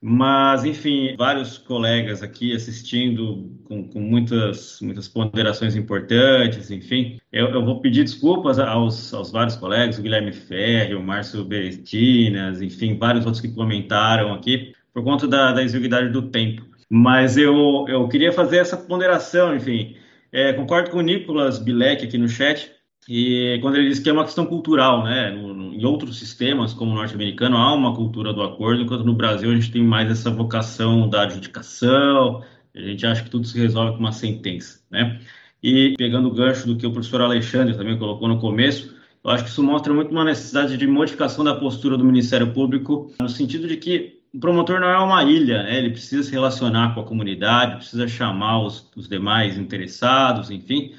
[0.00, 7.20] Mas, enfim, vários colegas aqui assistindo com, com muitas, muitas ponderações importantes, enfim.
[7.32, 12.62] Eu, eu, vou pedir desculpas aos, aos vários colegas, o Guilherme Ferri, o Márcio Berestinas,
[12.62, 16.62] enfim, vários outros que comentaram aqui por conta da, da exiguidade do tempo.
[16.90, 19.94] Mas eu, eu queria fazer essa ponderação, enfim.
[20.32, 22.70] É, concordo com o Nicolas Bilek aqui no chat,
[23.08, 25.30] e quando ele diz que é uma questão cultural, né?
[25.30, 29.14] No, no, em outros sistemas, como o norte-americano, há uma cultura do acordo, enquanto no
[29.14, 32.42] Brasil a gente tem mais essa vocação da adjudicação,
[32.74, 35.20] a gente acha que tudo se resolve com uma sentença, né?
[35.62, 38.94] E pegando o gancho do que o professor Alexandre também colocou no começo,
[39.24, 43.12] eu acho que isso mostra muito uma necessidade de modificação da postura do Ministério Público,
[43.20, 45.78] no sentido de que o promotor não é uma ilha, né?
[45.78, 50.94] ele precisa se relacionar com a comunidade, precisa chamar os, os demais interessados, enfim,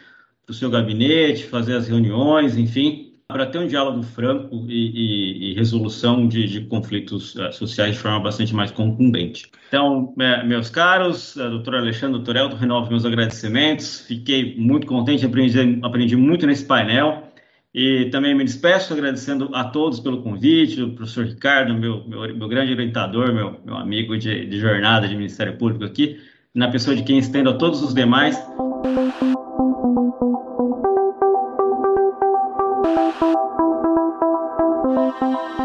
[0.45, 5.51] para o seu gabinete, fazer as reuniões, enfim, para ter um diálogo franco e, e,
[5.51, 9.51] e resolução de, de conflitos uh, sociais de forma bastante mais contundente.
[9.67, 13.99] Então, é, meus caros, uh, doutor Alexandre, doutor Elton, renovo meus agradecimentos.
[13.99, 17.28] Fiquei muito contente, aprendi, aprendi muito nesse painel.
[17.81, 22.47] E também me despeço agradecendo a todos pelo convite, o professor Ricardo, meu, meu, meu
[22.49, 26.19] grande orientador, meu, meu amigo de, de jornada de Ministério Público aqui,
[26.53, 28.37] na pessoa de quem estendo a todos os demais.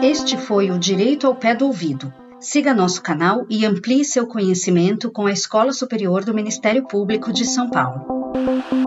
[0.00, 2.14] Este foi o Direito ao Pé do Ouvido.
[2.38, 7.44] Siga nosso canal e amplie seu conhecimento com a Escola Superior do Ministério Público de
[7.44, 8.83] São Paulo.